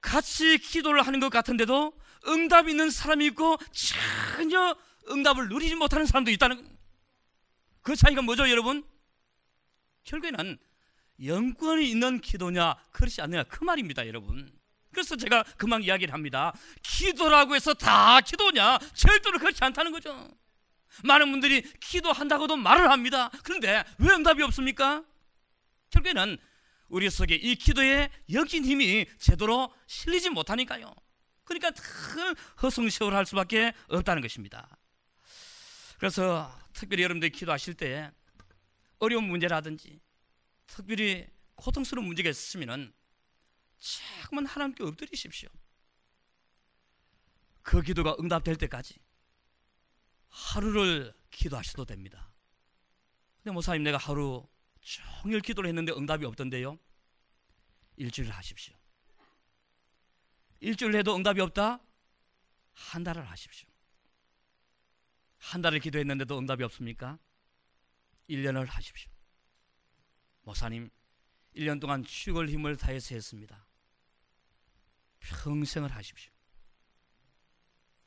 같이 0.00 0.58
기도를 0.58 1.06
하는 1.06 1.20
것 1.20 1.30
같은데도 1.30 1.98
응답 2.28 2.68
있는 2.68 2.90
사람이 2.90 3.26
있고 3.26 3.56
전혀 3.72 4.76
응답을 5.08 5.48
누리지 5.48 5.74
못하는 5.74 6.06
사람도 6.06 6.30
있다는 6.30 6.76
그 7.82 7.96
차이가 7.96 8.22
뭐죠, 8.22 8.48
여러분? 8.50 8.84
결국에는 10.04 10.58
영권이 11.24 11.88
있는 11.88 12.20
기도냐? 12.20 12.74
그렇지 12.92 13.20
않느냐? 13.22 13.44
그 13.44 13.64
말입니다 13.64 14.06
여러분. 14.06 14.50
그래서 14.92 15.16
제가 15.16 15.42
금방 15.56 15.82
이야기를 15.82 16.12
합니다. 16.14 16.54
기도라고 16.82 17.54
해서 17.54 17.74
다 17.74 18.20
기도냐? 18.20 18.78
절대로 18.94 19.38
그렇지 19.38 19.62
않다는 19.62 19.92
거죠. 19.92 20.28
많은 21.04 21.30
분들이 21.30 21.62
기도한다고도 21.80 22.56
말을 22.56 22.90
합니다. 22.90 23.30
그런데 23.42 23.84
왜 23.98 24.14
응답이 24.14 24.42
없습니까? 24.42 25.04
결국에는 25.90 26.38
우리 26.88 27.10
속에 27.10 27.34
이 27.34 27.56
기도에 27.56 28.10
역진 28.32 28.64
힘이 28.64 29.06
제대로 29.18 29.74
실리지 29.86 30.30
못하니까요. 30.30 30.94
그러니까 31.44 31.70
큰 31.70 32.34
허송세월할 32.62 33.26
수밖에 33.26 33.72
없다는 33.88 34.22
것입니다. 34.22 34.78
그래서 35.98 36.50
특별히 36.72 37.02
여러분들이 37.02 37.30
기도하실 37.30 37.74
때 37.74 38.10
어려운 38.98 39.24
문제라든지 39.24 40.00
특별히 40.66 41.26
고통스러운 41.54 42.06
문제가 42.06 42.30
있으시면 42.30 42.92
자꾸만 43.78 44.46
하나님께 44.46 44.84
엎드리십시오. 44.84 45.48
그 47.62 47.82
기도가 47.82 48.16
응답될 48.20 48.56
때까지 48.56 48.98
하루를 50.28 51.14
기도하셔도 51.30 51.84
됩니다. 51.84 52.32
근데 53.42 53.52
모사님 53.52 53.82
내가 53.82 53.98
하루 53.98 54.48
종일 54.80 55.40
기도를 55.40 55.68
했는데 55.68 55.92
응답이 55.92 56.24
없던데요. 56.24 56.78
일주일 57.96 58.30
하십시오. 58.30 58.74
일주일 60.60 60.96
해도 60.96 61.16
응답이 61.16 61.40
없다? 61.40 61.80
한 62.72 63.02
달을 63.02 63.28
하십시오. 63.30 63.68
한 65.38 65.62
달을 65.62 65.80
기도했는데도 65.80 66.38
응답이 66.38 66.62
없습니까? 66.64 67.18
1년을 68.28 68.66
하십시오. 68.66 69.15
목사님 70.46 70.88
1년 71.56 71.80
동안 71.80 72.04
죽을 72.04 72.48
힘을 72.48 72.76
다해서 72.76 73.16
했습니다. 73.16 73.66
평생을 75.18 75.90
하십시오. 75.90 76.30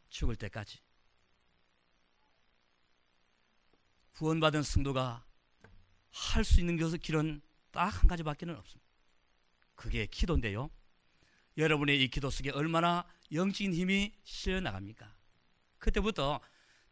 죽을 0.10 0.38
때까지. 0.38 0.80
구원받은 4.14 4.64
성도가 4.64 5.26
할 6.12 6.44
수 6.46 6.62
있는 6.62 6.78
길은 6.78 7.42
딱 7.72 7.90
한 7.90 8.08
가지밖에는 8.08 8.56
없습니다. 8.56 8.90
그게 9.76 10.06
기도인데요. 10.06 10.70
여러분의 11.58 12.02
이 12.02 12.08
기도 12.08 12.30
속에 12.30 12.52
얼마나 12.52 13.06
영적인 13.34 13.74
힘이 13.74 14.14
실려 14.24 14.62
나갑니까? 14.62 15.14
그때부터 15.78 16.40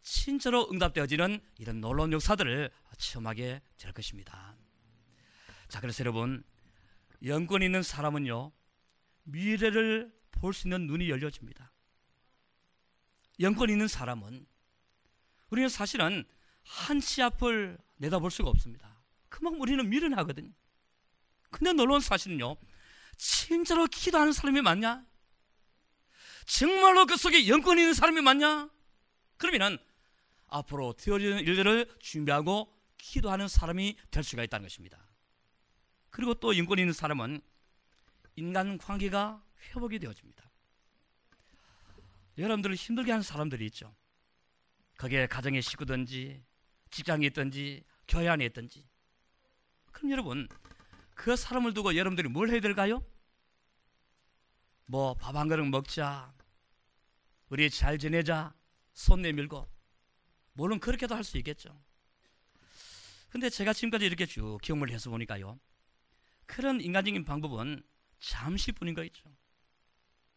친절로 0.01 0.69
응답되어지는 0.71 1.41
이런 1.57 1.81
놀라운 1.81 2.11
역사들을 2.11 2.69
체험하게 2.97 3.61
될 3.77 3.93
것입니다. 3.93 4.55
자, 5.69 5.79
그래서 5.81 6.01
여러분, 6.01 6.43
영권 7.23 7.61
있는 7.61 7.83
사람은요, 7.83 8.51
미래를 9.23 10.15
볼 10.31 10.53
수 10.53 10.67
있는 10.67 10.85
눈이 10.87 11.09
열려집니다. 11.09 11.71
영권 13.39 13.69
있는 13.69 13.87
사람은 13.87 14.45
우리는 15.49 15.69
사실은 15.69 16.25
한 16.63 16.99
치 16.99 17.21
앞을 17.21 17.77
내다볼 17.97 18.29
수가 18.29 18.49
없습니다. 18.49 18.99
그만큼 19.29 19.61
우리는 19.61 19.89
미련하거든요. 19.89 20.51
근데 21.49 21.73
놀라운 21.73 22.01
사실은요. 22.01 22.55
진짜로 23.17 23.87
기도하는 23.87 24.31
사람이 24.33 24.61
맞냐? 24.61 25.05
정말로 26.45 27.05
그 27.05 27.17
속에 27.17 27.47
영권이 27.47 27.81
있는 27.81 27.93
사람이 27.93 28.21
맞냐? 28.21 28.69
그러면은 29.37 29.77
앞으로 30.47 30.93
되어지는 30.93 31.39
일들을 31.39 31.97
준비하고 31.99 32.73
기도하는 32.97 33.47
사람이 33.47 33.97
될 34.11 34.23
수가 34.23 34.43
있다는 34.43 34.65
것입니다. 34.67 35.06
그리고 36.17 36.33
또 36.33 36.57
영권이 36.57 36.81
있는 36.81 36.93
사람은 36.93 37.39
인간 38.37 38.79
관계가 38.79 39.39
회복이 39.69 39.99
되어집니다. 39.99 40.49
여러분들을 42.39 42.75
힘들게 42.75 43.11
하는 43.11 43.21
사람들이 43.21 43.67
있죠. 43.67 43.95
그게 44.95 45.27
가정의 45.27 45.61
식구든지 45.61 46.43
직장에 46.89 47.27
있든지 47.27 47.83
교회 48.07 48.27
안에 48.29 48.45
있든지. 48.45 48.83
그럼 49.91 50.09
여러분 50.11 50.49
그 51.13 51.35
사람을 51.35 51.75
두고 51.75 51.95
여러분들이 51.95 52.29
뭘 52.29 52.49
해야 52.49 52.61
될까요? 52.61 53.05
뭐 54.87 55.13
밥 55.13 55.35
한 55.35 55.47
그릇 55.47 55.65
먹자. 55.65 56.33
우리 57.49 57.69
잘 57.69 57.99
지내자. 57.99 58.55
손 58.93 59.21
내밀고. 59.21 59.67
물론 60.53 60.79
그렇게도 60.79 61.13
할 61.13 61.23
수 61.23 61.37
있겠죠. 61.37 61.79
근데 63.29 63.51
제가 63.51 63.73
지금까지 63.73 64.05
이렇게 64.07 64.25
쭉 64.25 64.57
경험을 64.63 64.89
해서 64.89 65.11
보니까요. 65.11 65.59
그런 66.47 66.81
인간적인 66.81 67.23
방법은 67.25 67.83
잠시뿐인 68.19 68.95
거 68.95 69.03
있죠. 69.05 69.23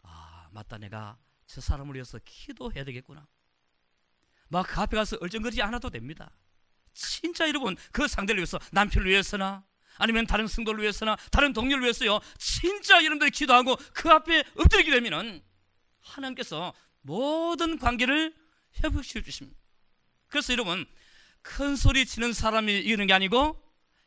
아, 0.02 0.48
맞다. 0.52 0.76
내가 0.78 1.18
저 1.46 1.60
사람을 1.60 1.94
위해서 1.94 2.18
기도해야 2.24 2.84
되겠구나. 2.84 3.26
막 4.48 4.66
그 4.66 4.80
앞에 4.80 4.96
가서 4.96 5.16
얼쩡거리지 5.20 5.62
않아도 5.62 5.90
됩니다. 5.90 6.36
진짜 6.92 7.48
여러분 7.48 7.76
그 7.92 8.08
상대를 8.08 8.40
위해서 8.40 8.58
남편을 8.72 9.08
위해서나 9.08 9.64
아니면 9.96 10.26
다른 10.26 10.46
성도를 10.48 10.82
위해서나 10.82 11.16
다른 11.30 11.52
동료를 11.52 11.84
위해서요. 11.84 12.20
진짜 12.38 12.96
여러분들이 12.96 13.30
기도하고 13.30 13.76
그 13.94 14.10
앞에 14.10 14.44
엎드리게 14.56 14.90
되면은 14.90 15.42
하나님께서 16.00 16.74
모든 17.02 17.78
관계를 17.78 18.34
회복시켜 18.82 19.20
주십니다. 19.22 19.58
그래서 20.26 20.52
여러분 20.52 20.86
큰 21.42 21.76
소리 21.76 22.04
치는 22.04 22.32
사람이 22.32 22.78
이기는 22.80 23.06
게 23.06 23.12
아니고 23.12 23.62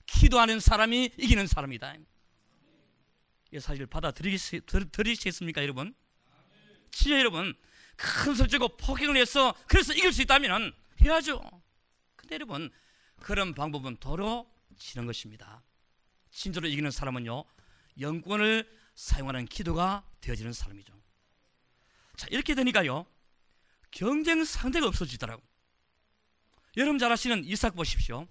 기도하는 0.06 0.60
사람이 0.60 1.12
이기는 1.18 1.48
사람이다. 1.48 1.96
이 3.52 3.60
사실을 3.60 3.88
받아들이시겠습니까, 3.88 5.62
여러분? 5.64 5.94
진짜 6.94 7.18
여러분 7.20 7.54
큰 7.96 8.36
소리 8.36 8.50
치고 8.50 8.78
폭행을 8.78 9.18
해서 9.18 9.54
그래서 9.68 9.94
이길 9.94 10.14
수 10.14 10.22
있다면 10.22 10.74
해야죠. 11.02 11.42
근데 12.16 12.36
여러분 12.36 12.72
그런 13.20 13.54
방법은 13.54 13.98
도로 13.98 14.50
치는 14.78 15.06
것입니다. 15.06 15.64
진짜로 16.32 16.68
이기는 16.68 16.90
사람은요 16.90 17.44
영권을 18.00 18.70
사용하는 18.96 19.46
기도가 19.46 20.04
되어지는 20.22 20.54
사람이죠. 20.54 20.94
자 22.16 22.28
이렇게 22.30 22.56
되니까요 22.56 23.06
경쟁 23.92 24.44
상대가 24.44 24.88
없어지더라고. 24.88 25.42
여러분 26.78 26.98
잘 26.98 27.12
아시는 27.12 27.46
이삭 27.46 27.76
보십시오. 27.76 28.28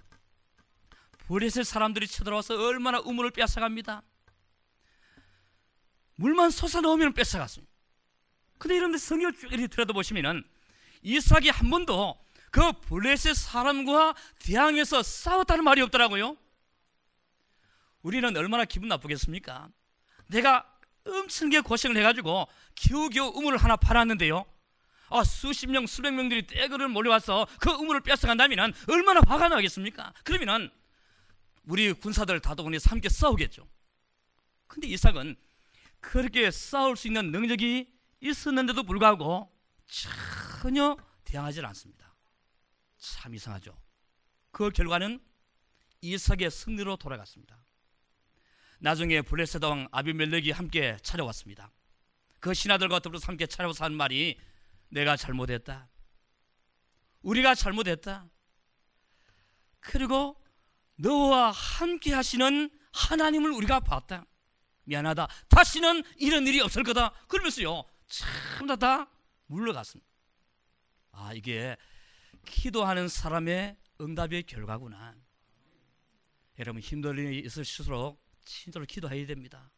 블레셋 1.32 1.64
사람들이 1.64 2.06
쳐들어와서 2.08 2.62
얼마나 2.62 3.00
우물을 3.00 3.30
뺏어갑니다. 3.30 4.02
물만 6.16 6.50
솟아 6.50 6.82
넣으면 6.82 7.14
뺏어갔습니다. 7.14 7.72
근데 8.58 8.76
이런데 8.76 8.98
성경을 8.98 9.32
쭉 9.32 9.50
이렇게 9.50 9.66
들여다보시면은 9.66 10.44
이삭이 11.00 11.48
한 11.48 11.70
번도 11.70 12.22
그 12.50 12.72
블레셋 12.82 13.34
사람과 13.34 14.14
대항해서 14.40 15.02
싸웠다는 15.02 15.64
말이 15.64 15.80
없더라고요. 15.80 16.36
우리는 18.02 18.36
얼마나 18.36 18.66
기분 18.66 18.90
나쁘겠습니까? 18.90 19.70
내가 20.26 20.70
엄청나게 21.06 21.62
고생을 21.62 21.96
해가지고 21.96 22.46
겨우겨우 22.74 23.32
우물을 23.36 23.56
하나 23.56 23.76
팔았는데요. 23.76 24.44
아, 25.08 25.24
수십 25.24 25.70
명, 25.70 25.86
수백 25.86 26.12
명들이 26.12 26.46
떼그를 26.46 26.88
몰려와서 26.88 27.46
그 27.58 27.70
우물을 27.70 28.02
뺏어간다면 28.02 28.74
얼마나 28.90 29.22
화가 29.26 29.48
나겠습니까? 29.48 30.12
그러면은 30.24 30.70
우리 31.64 31.92
군사들 31.92 32.40
다도군에서 32.40 32.90
함께 32.90 33.08
싸우겠죠. 33.08 33.68
근데 34.66 34.88
이삭은 34.88 35.36
그렇게 36.00 36.50
싸울 36.50 36.96
수 36.96 37.06
있는 37.06 37.30
능력이 37.30 37.92
있었는데도 38.20 38.82
불구하고 38.82 39.50
전혀 39.86 40.96
대항하지 41.24 41.60
않습니다. 41.60 42.14
참 42.98 43.34
이상하죠. 43.34 43.76
그 44.50 44.70
결과는 44.70 45.20
이삭의 46.00 46.50
승리로 46.50 46.96
돌아갔습니다. 46.96 47.64
나중에 48.78 49.22
블레셋 49.22 49.62
왕 49.62 49.86
아비멜렉이 49.92 50.50
함께 50.50 50.96
찾아왔습니다. 51.02 51.70
그 52.40 52.52
신하들과 52.52 52.98
더불어서 52.98 53.26
함께 53.26 53.46
찾아와서 53.46 53.84
한 53.84 53.94
말이 53.94 54.38
내가 54.88 55.16
잘못했다. 55.16 55.88
우리가 57.22 57.54
잘못했다. 57.54 58.28
그리고 59.78 60.41
너와 60.96 61.50
함께 61.50 62.12
하시는 62.12 62.70
하나님을 62.92 63.50
우리가 63.52 63.80
봤다. 63.80 64.24
미안하다. 64.84 65.28
다시는 65.48 66.02
이런 66.16 66.46
일이 66.46 66.60
없을 66.60 66.82
거다. 66.82 67.12
그러면서요. 67.28 67.84
참다 68.06 68.76
다 68.76 69.10
물러갔습니다. 69.46 70.10
아, 71.12 71.32
이게 71.34 71.76
기도하는 72.46 73.08
사람의 73.08 73.76
응답의 74.00 74.44
결과구나. 74.44 75.14
여러분 76.58 76.82
힘든 76.82 77.16
일이 77.18 77.40
있을수록 77.46 78.20
진짜로 78.44 78.84
기도해야 78.84 79.26
됩니다. 79.26 79.70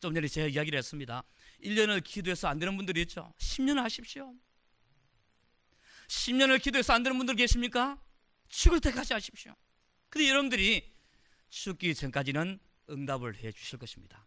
좀 0.00 0.14
전에 0.14 0.28
제가 0.28 0.46
이야기를 0.48 0.78
했습니다. 0.78 1.24
1년을 1.62 2.02
기도해서 2.04 2.48
안 2.48 2.58
되는 2.58 2.76
분들이 2.76 3.02
있죠. 3.02 3.32
10년 3.38 3.76
하십시오. 3.76 4.34
10년을 6.08 6.62
기도해서 6.62 6.92
안 6.92 7.02
되는 7.02 7.16
분들 7.18 7.34
계십니까? 7.34 8.00
죽을 8.48 8.80
때까지 8.80 9.14
하십시오. 9.14 9.54
근데 10.08 10.28
여러분들이 10.28 10.92
죽기 11.48 11.94
전까지는 11.94 12.58
응답을 12.90 13.36
해 13.36 13.52
주실 13.52 13.78
것입니다. 13.78 14.26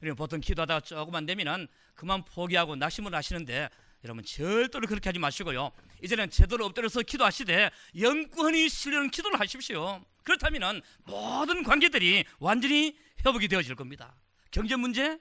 그리고 0.00 0.16
보통 0.16 0.40
기도하다가 0.40 0.80
조금 0.80 1.14
안 1.14 1.26
되면은 1.26 1.66
그만 1.94 2.24
포기하고 2.24 2.76
낙심을 2.76 3.14
하시는데 3.14 3.68
여러분 4.04 4.24
절대로 4.24 4.86
그렇게 4.86 5.08
하지 5.08 5.18
마시고요. 5.18 5.72
이제는 6.02 6.30
제대로 6.30 6.66
엎드려서 6.66 7.02
기도하시되 7.02 7.70
영권이 7.98 8.68
실려는 8.68 9.10
기도를 9.10 9.40
하십시오. 9.40 10.04
그렇다면은 10.22 10.82
모든 11.04 11.62
관계들이 11.64 12.24
완전히 12.38 12.96
회복이 13.26 13.48
되어질 13.48 13.74
겁니다. 13.74 14.14
경제 14.50 14.76
문제, 14.76 15.18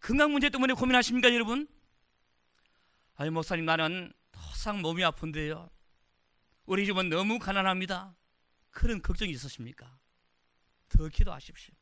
건강 0.00 0.32
문제 0.32 0.50
때문에 0.50 0.74
고민하십니까, 0.74 1.32
여러분? 1.32 1.66
아니 3.14 3.30
목사님 3.30 3.64
나는 3.64 4.12
토상 4.32 4.82
몸이 4.82 5.02
아픈데요. 5.04 5.70
우리 6.66 6.84
집은 6.84 7.08
너무 7.08 7.38
가난합니다. 7.38 8.14
그런 8.72 9.00
걱정이 9.00 9.30
있으십니까? 9.30 9.98
더 10.88 11.08
기도하십시오. 11.08 11.74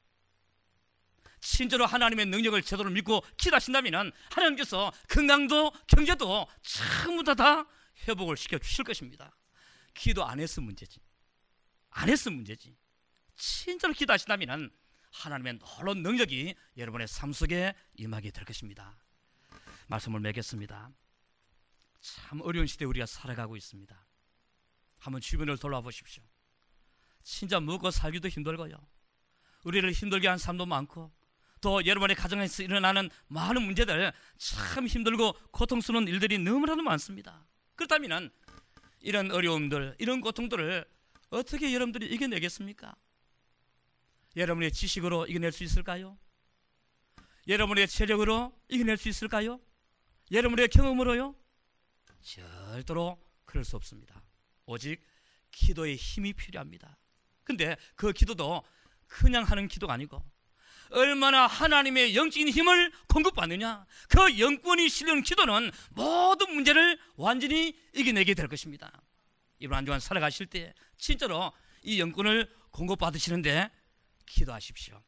진짜로 1.40 1.87
하나님의 1.87 2.26
능력을 2.26 2.61
제대로 2.62 2.90
믿고 2.90 3.24
기도하신다면 3.38 4.12
하나님께서 4.31 4.92
건강도 5.09 5.72
경제도 5.87 6.46
전부 6.62 7.24
다, 7.24 7.35
다 7.35 7.66
회복을 8.07 8.37
시켜 8.37 8.59
주실 8.59 8.85
것입니다. 8.85 9.35
기도 9.94 10.24
안 10.24 10.38
했으면 10.38 10.66
문제지. 10.66 11.00
안 11.90 12.09
했으면 12.09 12.37
문제지. 12.37 12.76
진짜로 13.37 13.94
기도하신다면 13.94 14.70
하나님의 15.12 15.59
놀라운 15.59 16.03
능력이 16.03 16.55
여러분의 16.76 17.09
삶 17.09 17.33
속에 17.33 17.74
임하게 17.94 18.31
될 18.31 18.44
것입니다. 18.44 18.96
말씀을 19.88 20.20
맺겠습니다. 20.20 20.90
참 22.00 22.40
어려운 22.42 22.66
시대에 22.66 22.87
우리가 22.87 23.07
살아가고 23.07 23.57
있습니다. 23.57 24.07
한번 24.98 25.20
주변을 25.20 25.59
돌아보십시오. 25.59 26.22
진짜 27.22 27.61
먹고 27.61 27.90
살기도 27.90 28.28
힘들고요. 28.28 28.75
우리를 29.64 29.90
힘들게 29.92 30.29
한 30.29 30.38
삶도 30.38 30.66
많고 30.66 31.12
또 31.60 31.85
여러분의 31.85 32.16
가정에서 32.16 32.62
일어나는 32.62 33.10
많은 33.29 33.62
문제들 33.62 34.12
참 34.38 34.87
힘들고 34.87 35.33
고통스러운 35.50 36.08
일들이 36.08 36.38
너무나도 36.38 36.83
많습니다. 36.83 37.44
그렇다면 37.77 38.31
이런 39.00 39.31
어려움들, 39.31 39.96
이런 39.98 40.21
고통들을 40.21 40.85
어떻게 41.31 41.73
여러분들이 41.75 42.06
이겨내겠습니까? 42.06 42.94
여러분의 44.37 44.73
지식으로 44.73 45.27
이겨낼 45.27 45.52
수 45.52 45.64
있을까요? 45.64 46.18
여러분의 47.48 47.88
체력으로 47.88 48.56
이겨낼 48.68 48.96
수 48.96 49.08
있을까요? 49.08 49.60
여러분의 50.31 50.68
경험으로요? 50.68 51.35
절대로 52.23 53.21
그럴 53.44 53.64
수 53.64 53.77
없습니다. 53.77 54.23
오직 54.66 55.02
기도의 55.50 55.96
힘이 55.96 56.33
필요합니다. 56.33 57.00
근데 57.44 57.76
그 57.94 58.12
기도도 58.12 58.62
그냥 59.06 59.44
하는 59.44 59.68
기도가 59.68 59.94
아니고 59.94 60.22
얼마나 60.92 61.46
하나님의 61.46 62.16
영적인 62.16 62.48
힘을 62.48 62.92
공급받느냐 63.08 63.86
그 64.08 64.38
영권이 64.38 64.88
실려는 64.88 65.22
기도는 65.22 65.70
모든 65.90 66.54
문제를 66.54 66.98
완전히 67.16 67.78
이겨내게 67.94 68.34
될 68.34 68.48
것입니다 68.48 68.90
이번 69.60 69.78
한 69.78 69.84
주간 69.84 70.00
살아가실 70.00 70.46
때 70.46 70.74
진짜로 70.98 71.52
이 71.82 72.00
영권을 72.00 72.50
공급받으시는데 72.70 73.70
기도하십시오. 74.26 75.00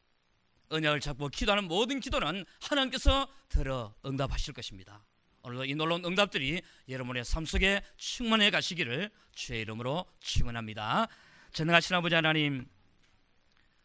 언약을 0.69 1.01
잡고 1.01 1.29
기도하는 1.29 1.65
모든 1.65 1.99
기도는 1.99 2.45
하나님께서 2.61 3.27
들어 3.49 3.93
응답하실 4.05 4.53
것입니다. 4.53 5.03
오늘도 5.43 5.65
이 5.65 5.75
놀라운 5.75 6.03
응답들이 6.05 6.61
여러분의 6.89 7.25
삶 7.25 7.45
속에 7.45 7.83
충만해 7.97 8.49
가시기를 8.49 9.11
주의 9.33 9.61
이름으로 9.61 10.05
축원합니다. 10.19 11.07
전능하신 11.53 11.95
아버지 11.95 12.15
하나님, 12.15 12.65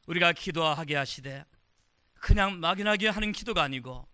우리가 0.07 0.33
기도하게 0.33 0.97
하시되 0.97 1.45
그냥 2.15 2.61
막연하게 2.61 3.09
하는 3.09 3.31
기도가 3.31 3.63
아니고 3.63 4.09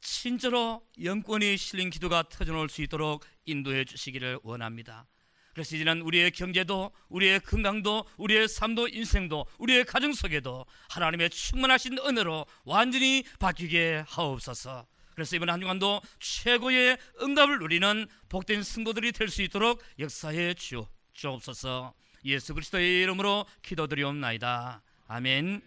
진짜로 0.00 0.86
영권이 1.02 1.56
실린 1.56 1.88
기도가 1.88 2.24
터져나올 2.28 2.68
수 2.68 2.82
있도록 2.82 3.24
인도해 3.46 3.84
주시기를 3.86 4.40
원합니다. 4.42 5.06
그래서 5.54 5.74
이제는 5.74 6.02
우리의 6.02 6.30
경제도, 6.30 6.92
우리의 7.08 7.40
건강도, 7.40 8.04
우리의 8.18 8.46
삶도, 8.46 8.88
인생도, 8.88 9.46
우리의 9.58 9.86
가정 9.86 10.12
속에도 10.12 10.66
하나님의 10.90 11.30
충만하신 11.30 11.98
은혜로 11.98 12.46
완전히 12.64 13.24
바뀌게 13.40 14.04
하옵소서. 14.06 14.86
그래서 15.14 15.34
이번 15.34 15.50
한 15.50 15.60
주간도 15.60 16.00
최고의 16.20 16.98
응답을 17.22 17.58
누리는 17.58 18.06
복된 18.28 18.62
승도들이 18.62 19.10
될 19.12 19.30
수 19.30 19.42
있도록 19.42 19.82
역사해 19.98 20.54
주옵소서. 21.14 21.94
예수 22.24 22.54
그리스도의 22.54 23.02
이름으로 23.02 23.46
기도드리옵나이다. 23.62 24.82
아멘. 25.08 25.62